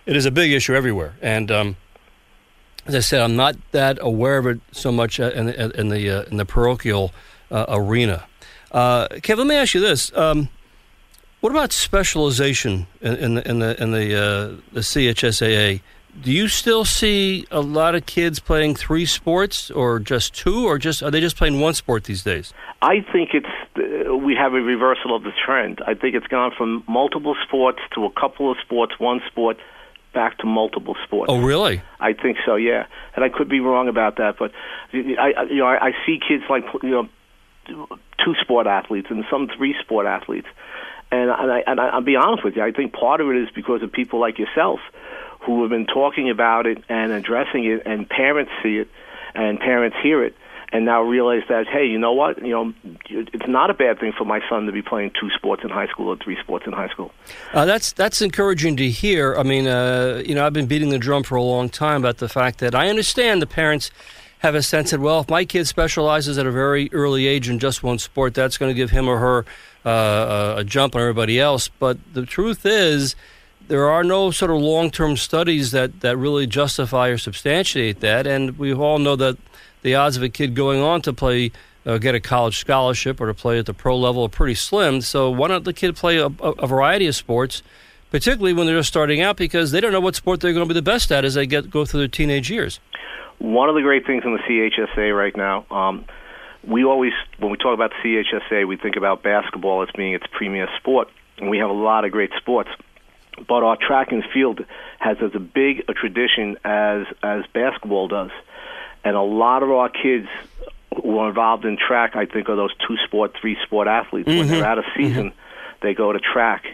it 0.05 0.15
is 0.15 0.25
a 0.25 0.31
big 0.31 0.51
issue 0.51 0.73
everywhere. 0.73 1.15
And 1.21 1.51
um, 1.51 1.77
as 2.85 2.95
I 2.95 2.99
said, 2.99 3.21
I'm 3.21 3.35
not 3.35 3.55
that 3.71 3.97
aware 4.01 4.37
of 4.37 4.47
it 4.47 4.61
so 4.71 4.91
much 4.91 5.19
uh, 5.19 5.31
in 5.35 5.47
the 5.47 5.79
in 5.79 5.89
the, 5.89 6.09
uh, 6.09 6.23
in 6.23 6.37
the 6.37 6.45
parochial 6.45 7.11
uh, 7.51 7.65
arena. 7.67 8.25
Uh, 8.71 9.07
let 9.11 9.47
me 9.47 9.55
ask 9.55 9.73
you 9.73 9.81
this: 9.81 10.15
um, 10.15 10.49
What 11.41 11.51
about 11.51 11.71
specialization 11.71 12.87
in, 13.01 13.15
in 13.15 13.35
the 13.35 13.49
in 13.49 13.59
the 13.59 13.83
in 13.83 13.91
the, 13.91 14.15
uh, 14.15 14.61
the 14.73 14.81
CHSAA? 14.81 15.81
Do 16.21 16.31
you 16.31 16.47
still 16.47 16.85
see 16.85 17.45
a 17.51 17.59
lot 17.59 17.95
of 17.95 18.05
kids 18.05 18.39
playing 18.39 18.75
three 18.75 19.05
sports 19.05 19.69
or 19.71 19.99
just 19.99 20.33
two 20.33 20.65
or 20.65 20.77
just 20.77 21.03
are 21.03 21.11
they 21.11 21.19
just 21.19 21.35
playing 21.35 21.59
one 21.59 21.73
sport 21.73 22.05
these 22.05 22.23
days? 22.23 22.53
I 22.81 23.01
think 23.11 23.31
it's 23.33 23.45
uh, 23.77 24.15
we 24.15 24.35
have 24.35 24.53
a 24.53 24.61
reversal 24.61 25.15
of 25.15 25.23
the 25.23 25.31
trend. 25.45 25.81
I 25.85 25.93
think 25.93 26.15
it's 26.15 26.27
gone 26.27 26.51
from 26.57 26.83
multiple 26.87 27.35
sports 27.45 27.79
to 27.95 28.05
a 28.05 28.11
couple 28.11 28.51
of 28.51 28.57
sports 28.63 28.93
one 28.97 29.21
sport 29.27 29.57
back 30.13 30.37
to 30.37 30.45
multiple 30.45 30.95
sports. 31.03 31.29
Oh 31.29 31.41
really? 31.41 31.81
I 31.99 32.13
think 32.13 32.37
so 32.45 32.55
yeah. 32.55 32.85
And 33.15 33.23
i 33.23 33.29
could 33.29 33.49
be 33.49 33.59
wrong 33.59 33.87
about 33.87 34.17
that 34.17 34.37
but 34.39 34.51
i, 34.93 35.45
you 35.49 35.57
know 35.57 35.67
I, 35.67 35.87
I 35.87 35.91
see 36.05 36.19
kids 36.25 36.43
like 36.49 36.63
you 36.81 36.89
know 36.89 37.09
two 38.23 38.35
sport 38.41 38.67
athletes 38.67 39.07
and 39.09 39.25
some 39.29 39.49
three 39.55 39.75
sport 39.81 40.05
athletes. 40.05 40.47
And, 41.11 41.29
and 41.29 41.51
I 41.51 41.63
and 41.67 41.79
I, 41.79 41.87
I'll 41.89 42.01
be 42.01 42.15
honest 42.15 42.43
with 42.43 42.55
you 42.55 42.63
I 42.63 42.71
think 42.71 42.93
part 42.93 43.19
of 43.19 43.29
it 43.29 43.35
is 43.35 43.49
because 43.53 43.83
of 43.83 43.91
people 43.91 44.19
like 44.19 44.39
yourself 44.39 44.79
who 45.45 45.61
have 45.61 45.69
been 45.69 45.85
talking 45.85 46.29
about 46.29 46.65
it 46.65 46.83
and 46.89 47.11
addressing 47.11 47.65
it, 47.65 47.83
and 47.85 48.09
parents 48.09 48.51
see 48.63 48.77
it, 48.77 48.87
and 49.33 49.59
parents 49.59 49.97
hear 50.01 50.23
it, 50.23 50.35
and 50.71 50.85
now 50.85 51.01
realize 51.01 51.43
that 51.49 51.67
hey, 51.67 51.85
you 51.85 51.97
know 51.97 52.13
what, 52.13 52.41
you 52.41 52.51
know, 52.51 52.73
it's 53.09 53.47
not 53.47 53.69
a 53.69 53.73
bad 53.73 53.99
thing 53.99 54.13
for 54.17 54.25
my 54.25 54.41
son 54.49 54.65
to 54.65 54.71
be 54.71 54.81
playing 54.81 55.11
two 55.19 55.29
sports 55.31 55.63
in 55.63 55.69
high 55.69 55.87
school 55.87 56.09
or 56.09 56.17
three 56.17 56.37
sports 56.41 56.65
in 56.65 56.73
high 56.73 56.89
school. 56.89 57.11
Uh, 57.53 57.65
that's 57.65 57.91
that's 57.93 58.21
encouraging 58.21 58.75
to 58.77 58.89
hear. 58.89 59.35
I 59.35 59.43
mean, 59.43 59.67
uh, 59.67 60.23
you 60.25 60.35
know, 60.35 60.45
I've 60.45 60.53
been 60.53 60.67
beating 60.67 60.89
the 60.89 60.99
drum 60.99 61.23
for 61.23 61.35
a 61.35 61.43
long 61.43 61.69
time 61.69 62.01
about 62.01 62.17
the 62.17 62.29
fact 62.29 62.59
that 62.59 62.73
I 62.73 62.89
understand 62.89 63.41
the 63.41 63.47
parents 63.47 63.91
have 64.39 64.55
a 64.55 64.61
sense 64.61 64.91
that 64.91 64.99
well, 64.99 65.21
if 65.21 65.29
my 65.29 65.45
kid 65.45 65.67
specializes 65.67 66.37
at 66.37 66.45
a 66.45 66.51
very 66.51 66.91
early 66.91 67.27
age 67.27 67.49
in 67.49 67.59
just 67.59 67.83
one 67.83 67.99
sport, 67.99 68.33
that's 68.33 68.57
going 68.57 68.69
to 68.69 68.75
give 68.75 68.91
him 68.91 69.07
or 69.07 69.19
her 69.19 69.45
uh, 69.85 70.55
a 70.57 70.63
jump 70.63 70.95
on 70.95 71.01
everybody 71.01 71.39
else. 71.39 71.67
But 71.67 71.97
the 72.13 72.25
truth 72.25 72.65
is 72.65 73.15
there 73.67 73.89
are 73.89 74.03
no 74.03 74.31
sort 74.31 74.51
of 74.51 74.57
long 74.57 74.91
term 74.91 75.17
studies 75.17 75.71
that, 75.71 76.01
that 76.01 76.17
really 76.17 76.47
justify 76.47 77.09
or 77.09 77.17
substantiate 77.17 77.99
that. 78.01 78.27
And 78.27 78.57
we 78.57 78.73
all 78.73 78.99
know 78.99 79.15
that 79.15 79.37
the 79.81 79.95
odds 79.95 80.17
of 80.17 80.23
a 80.23 80.29
kid 80.29 80.55
going 80.55 80.81
on 80.81 81.01
to 81.03 81.13
play, 81.13 81.51
uh, 81.85 81.97
get 81.97 82.15
a 82.15 82.19
college 82.19 82.57
scholarship 82.57 83.21
or 83.21 83.27
to 83.27 83.33
play 83.33 83.59
at 83.59 83.65
the 83.65 83.73
pro 83.73 83.97
level 83.97 84.23
are 84.23 84.29
pretty 84.29 84.55
slim. 84.55 85.01
So 85.01 85.29
why 85.29 85.47
don't 85.47 85.63
the 85.63 85.73
kid 85.73 85.95
play 85.95 86.17
a, 86.17 86.27
a 86.27 86.67
variety 86.67 87.07
of 87.07 87.15
sports? 87.15 87.61
particularly 88.15 88.53
when 88.53 88.65
they're 88.65 88.77
just 88.77 88.87
starting 88.87 89.21
out 89.21 89.35
because 89.35 89.71
they 89.71 89.81
don't 89.81 89.91
know 89.91 89.99
what 89.99 90.15
sport 90.15 90.39
they're 90.39 90.53
going 90.53 90.65
to 90.65 90.73
be 90.73 90.77
the 90.77 90.81
best 90.81 91.11
at 91.11 91.25
as 91.25 91.33
they 91.33 91.45
get 91.45 91.69
go 91.69 91.83
through 91.83 91.99
their 91.99 92.07
teenage 92.07 92.49
years. 92.49 92.79
One 93.39 93.67
of 93.67 93.75
the 93.75 93.81
great 93.81 94.05
things 94.05 94.23
in 94.23 94.31
the 94.31 94.39
CHSA 94.39 95.13
right 95.13 95.35
now, 95.35 95.65
um, 95.69 96.05
we 96.65 96.85
always, 96.85 97.11
when 97.39 97.51
we 97.51 97.57
talk 97.57 97.73
about 97.73 97.91
CHSA, 98.01 98.65
we 98.67 98.77
think 98.77 98.95
about 98.95 99.21
basketball 99.21 99.83
as 99.83 99.89
being 99.97 100.13
its 100.13 100.25
premier 100.31 100.69
sport, 100.79 101.09
and 101.37 101.49
we 101.49 101.57
have 101.57 101.69
a 101.69 101.73
lot 101.73 102.05
of 102.05 102.11
great 102.11 102.31
sports. 102.37 102.69
But 103.47 103.63
our 103.63 103.77
track 103.77 104.11
and 104.11 104.23
field 104.33 104.65
has 104.99 105.17
as 105.21 105.31
big 105.53 105.83
a 105.87 105.93
tradition 105.93 106.57
as 106.63 107.05
as 107.21 107.43
basketball 107.53 108.07
does, 108.07 108.31
and 109.03 109.15
a 109.15 109.21
lot 109.21 109.61
of 109.61 109.71
our 109.71 109.89
kids 109.89 110.27
who 110.95 111.17
are 111.17 111.29
involved 111.29 111.65
in 111.65 111.77
track, 111.77 112.15
I 112.15 112.25
think, 112.25 112.47
are 112.47 112.55
those 112.55 112.73
two 112.87 112.95
sport, 113.05 113.35
three 113.39 113.57
sport 113.63 113.87
athletes. 113.87 114.29
Mm-hmm. 114.29 114.39
When 114.39 114.47
they're 114.47 114.65
out 114.65 114.77
of 114.77 114.85
season, 114.95 115.31
mm-hmm. 115.31 115.77
they 115.81 115.93
go 115.93 116.13
to 116.13 116.19
track 116.19 116.65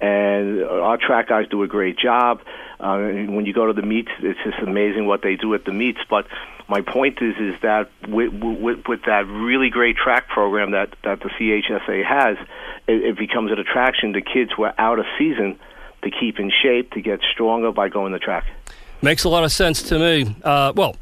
and 0.00 0.62
our 0.62 0.98
track 0.98 1.28
guys 1.28 1.46
do 1.48 1.62
a 1.62 1.66
great 1.66 1.98
job. 1.98 2.42
Uh, 2.78 2.98
when 2.98 3.46
you 3.46 3.54
go 3.54 3.66
to 3.66 3.72
the 3.72 3.86
meets, 3.86 4.10
it's 4.20 4.38
just 4.44 4.58
amazing 4.58 5.06
what 5.06 5.22
they 5.22 5.36
do 5.36 5.54
at 5.54 5.64
the 5.64 5.72
meets. 5.72 6.00
But 6.10 6.26
my 6.68 6.82
point 6.82 7.22
is, 7.22 7.34
is 7.38 7.54
that 7.62 7.90
with, 8.06 8.32
with, 8.34 8.86
with 8.86 9.04
that 9.06 9.26
really 9.26 9.70
great 9.70 9.96
track 9.96 10.28
program 10.28 10.72
that 10.72 10.94
that 11.02 11.20
the 11.20 11.30
CHSA 11.30 12.04
has, 12.04 12.36
it, 12.86 13.04
it 13.04 13.18
becomes 13.18 13.50
an 13.50 13.58
attraction 13.58 14.12
to 14.12 14.20
kids 14.20 14.50
who 14.54 14.64
are 14.64 14.74
out 14.76 14.98
of 14.98 15.06
season 15.18 15.58
to 16.08 16.18
keep 16.20 16.38
in 16.38 16.50
shape, 16.62 16.92
to 16.92 17.00
get 17.00 17.20
stronger 17.32 17.72
by 17.72 17.88
going 17.88 18.12
to 18.12 18.18
track. 18.18 18.44
Makes 19.02 19.24
a 19.24 19.28
lot 19.28 19.44
of 19.44 19.52
sense 19.52 19.82
to 19.84 19.98
me. 19.98 20.36
Uh, 20.42 20.72
well. 20.74 20.96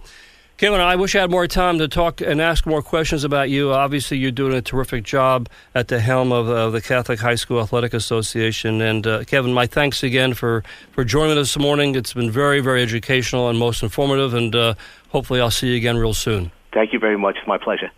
Kevin, 0.56 0.80
I 0.80 0.94
wish 0.94 1.16
I 1.16 1.20
had 1.20 1.32
more 1.32 1.48
time 1.48 1.78
to 1.78 1.88
talk 1.88 2.20
and 2.20 2.40
ask 2.40 2.64
more 2.64 2.80
questions 2.80 3.24
about 3.24 3.50
you. 3.50 3.72
Obviously, 3.72 4.18
you're 4.18 4.30
doing 4.30 4.54
a 4.54 4.62
terrific 4.62 5.02
job 5.02 5.48
at 5.74 5.88
the 5.88 5.98
helm 5.98 6.30
of 6.30 6.48
uh, 6.48 6.70
the 6.70 6.80
Catholic 6.80 7.18
High 7.18 7.34
School 7.34 7.60
Athletic 7.60 7.92
Association. 7.92 8.80
And 8.80 9.04
uh, 9.04 9.24
Kevin, 9.24 9.52
my 9.52 9.66
thanks 9.66 10.04
again 10.04 10.32
for, 10.32 10.62
for 10.92 11.02
joining 11.02 11.38
us 11.38 11.52
this 11.52 11.58
morning. 11.60 11.96
It's 11.96 12.14
been 12.14 12.30
very, 12.30 12.60
very 12.60 12.82
educational 12.82 13.48
and 13.48 13.58
most 13.58 13.82
informative. 13.82 14.32
And 14.32 14.54
uh, 14.54 14.74
hopefully, 15.08 15.40
I'll 15.40 15.50
see 15.50 15.70
you 15.70 15.76
again 15.76 15.96
real 15.96 16.14
soon. 16.14 16.52
Thank 16.72 16.92
you 16.92 17.00
very 17.00 17.18
much. 17.18 17.36
It's 17.38 17.48
my 17.48 17.58
pleasure. 17.58 17.90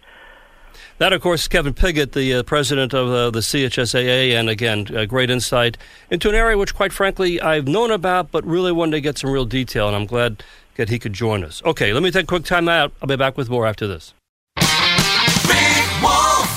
That, 0.98 1.12
of 1.12 1.20
course, 1.20 1.46
Kevin 1.46 1.74
Piggott, 1.74 2.12
the 2.12 2.36
uh, 2.36 2.42
president 2.42 2.94
of 2.94 3.08
uh, 3.08 3.30
the 3.30 3.40
CHSAA, 3.40 4.32
and 4.32 4.48
again, 4.48 4.84
great 5.06 5.28
insight 5.28 5.76
into 6.10 6.30
an 6.30 6.34
area 6.34 6.56
which, 6.56 6.74
quite 6.74 6.92
frankly, 6.92 7.38
I've 7.38 7.68
known 7.68 7.90
about, 7.90 8.30
but 8.30 8.46
really 8.46 8.72
wanted 8.72 8.92
to 8.92 9.00
get 9.02 9.18
some 9.18 9.28
real 9.30 9.44
detail. 9.44 9.88
And 9.88 9.96
I'm 9.96 10.06
glad 10.06 10.42
that 10.76 10.88
he 10.88 10.98
could 10.98 11.12
join 11.12 11.44
us. 11.44 11.62
Okay, 11.64 11.92
let 11.92 12.02
me 12.02 12.10
take 12.10 12.24
a 12.24 12.26
quick 12.26 12.44
time 12.44 12.66
out. 12.68 12.92
I'll 13.02 13.08
be 13.08 13.16
back 13.16 13.36
with 13.36 13.50
more 13.50 13.66
after 13.66 13.86
this. 13.86 14.14
Rick 14.56 15.88
Wolff, 16.00 16.48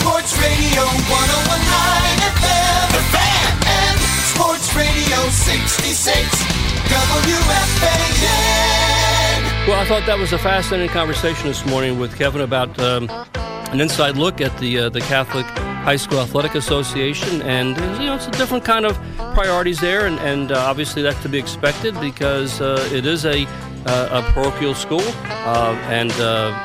Sports 0.00 0.36
Radio 0.36 0.84
1019 0.84 2.28
FM, 2.28 2.92
The 2.92 3.02
Fan, 3.08 3.56
and 3.64 3.98
Sports 4.36 4.76
Radio 4.76 5.28
66, 5.32 6.44
WFAN. 6.92 8.67
Well, 9.68 9.78
I 9.78 9.84
thought 9.84 10.06
that 10.06 10.18
was 10.18 10.32
a 10.32 10.38
fascinating 10.38 10.88
conversation 10.88 11.46
this 11.46 11.66
morning 11.66 11.98
with 11.98 12.16
Kevin 12.16 12.40
about 12.40 12.78
um, 12.78 13.06
an 13.70 13.82
inside 13.82 14.16
look 14.16 14.40
at 14.40 14.56
the 14.60 14.78
uh, 14.78 14.88
the 14.88 15.02
Catholic 15.02 15.44
High 15.44 15.96
School 15.96 16.20
Athletic 16.20 16.54
Association, 16.54 17.42
and 17.42 17.76
you 18.00 18.06
know 18.06 18.14
it's 18.14 18.26
a 18.26 18.30
different 18.30 18.64
kind 18.64 18.86
of 18.86 18.98
priorities 19.34 19.78
there, 19.78 20.06
and, 20.06 20.18
and 20.20 20.52
uh, 20.52 20.60
obviously 20.60 21.02
that's 21.02 21.22
to 21.22 21.28
be 21.28 21.36
expected 21.38 22.00
because 22.00 22.62
uh, 22.62 22.88
it 22.92 23.04
is 23.04 23.26
a 23.26 23.44
uh, 23.84 24.22
a 24.24 24.32
parochial 24.32 24.72
school, 24.72 25.02
uh, 25.02 25.78
and 25.90 26.12
uh, 26.12 26.50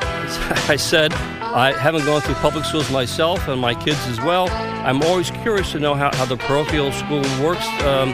I 0.70 0.76
said 0.76 1.12
I 1.54 1.70
haven't 1.70 2.04
gone 2.04 2.20
through 2.20 2.34
public 2.34 2.64
schools 2.64 2.90
myself, 2.90 3.46
and 3.46 3.60
my 3.60 3.76
kids 3.76 4.04
as 4.08 4.20
well. 4.20 4.48
I'm 4.50 5.00
always 5.02 5.30
curious 5.30 5.70
to 5.70 5.78
know 5.78 5.94
how, 5.94 6.10
how 6.16 6.24
the 6.24 6.36
parochial 6.36 6.90
school 6.90 7.22
works. 7.40 7.64
Um, 7.82 8.10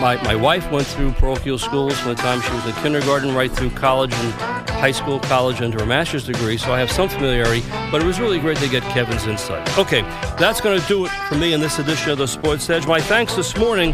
my, 0.00 0.16
my 0.22 0.34
wife 0.34 0.70
went 0.70 0.86
through 0.86 1.12
parochial 1.12 1.58
schools 1.58 1.98
from 1.98 2.14
the 2.14 2.22
time 2.22 2.40
she 2.40 2.50
was 2.50 2.66
in 2.66 2.72
kindergarten 2.82 3.34
right 3.34 3.52
through 3.52 3.70
college 3.70 4.14
and 4.14 4.32
high 4.70 4.92
school, 4.92 5.20
college, 5.20 5.60
and 5.60 5.78
her 5.78 5.84
master's 5.84 6.24
degree, 6.24 6.56
so 6.56 6.72
I 6.72 6.78
have 6.78 6.90
some 6.90 7.10
familiarity, 7.10 7.62
but 7.90 8.00
it 8.00 8.06
was 8.06 8.18
really 8.20 8.38
great 8.38 8.56
to 8.56 8.68
get 8.70 8.82
Kevin's 8.84 9.26
insight. 9.26 9.78
Okay, 9.78 10.00
that's 10.38 10.62
going 10.62 10.80
to 10.80 10.86
do 10.88 11.04
it 11.04 11.10
for 11.28 11.34
me 11.34 11.52
in 11.52 11.60
this 11.60 11.78
edition 11.78 12.10
of 12.12 12.16
the 12.16 12.26
Sports 12.26 12.70
Edge. 12.70 12.86
My 12.86 13.02
thanks 13.02 13.36
this 13.36 13.54
morning 13.58 13.92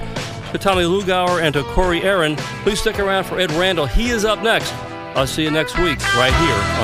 to 0.52 0.58
Tommy 0.58 0.84
Lugauer 0.84 1.42
and 1.42 1.52
to 1.54 1.64
Corey 1.64 2.02
Aaron. 2.02 2.36
Please 2.62 2.80
stick 2.80 3.00
around 3.00 3.24
for 3.24 3.40
Ed 3.40 3.50
Randall. 3.52 3.86
He 3.86 4.10
is 4.10 4.24
up 4.24 4.40
next. 4.40 4.72
I'll 5.16 5.26
see 5.26 5.42
you 5.42 5.50
next 5.50 5.76
week 5.78 6.00
right 6.14 6.32
here 6.32 6.83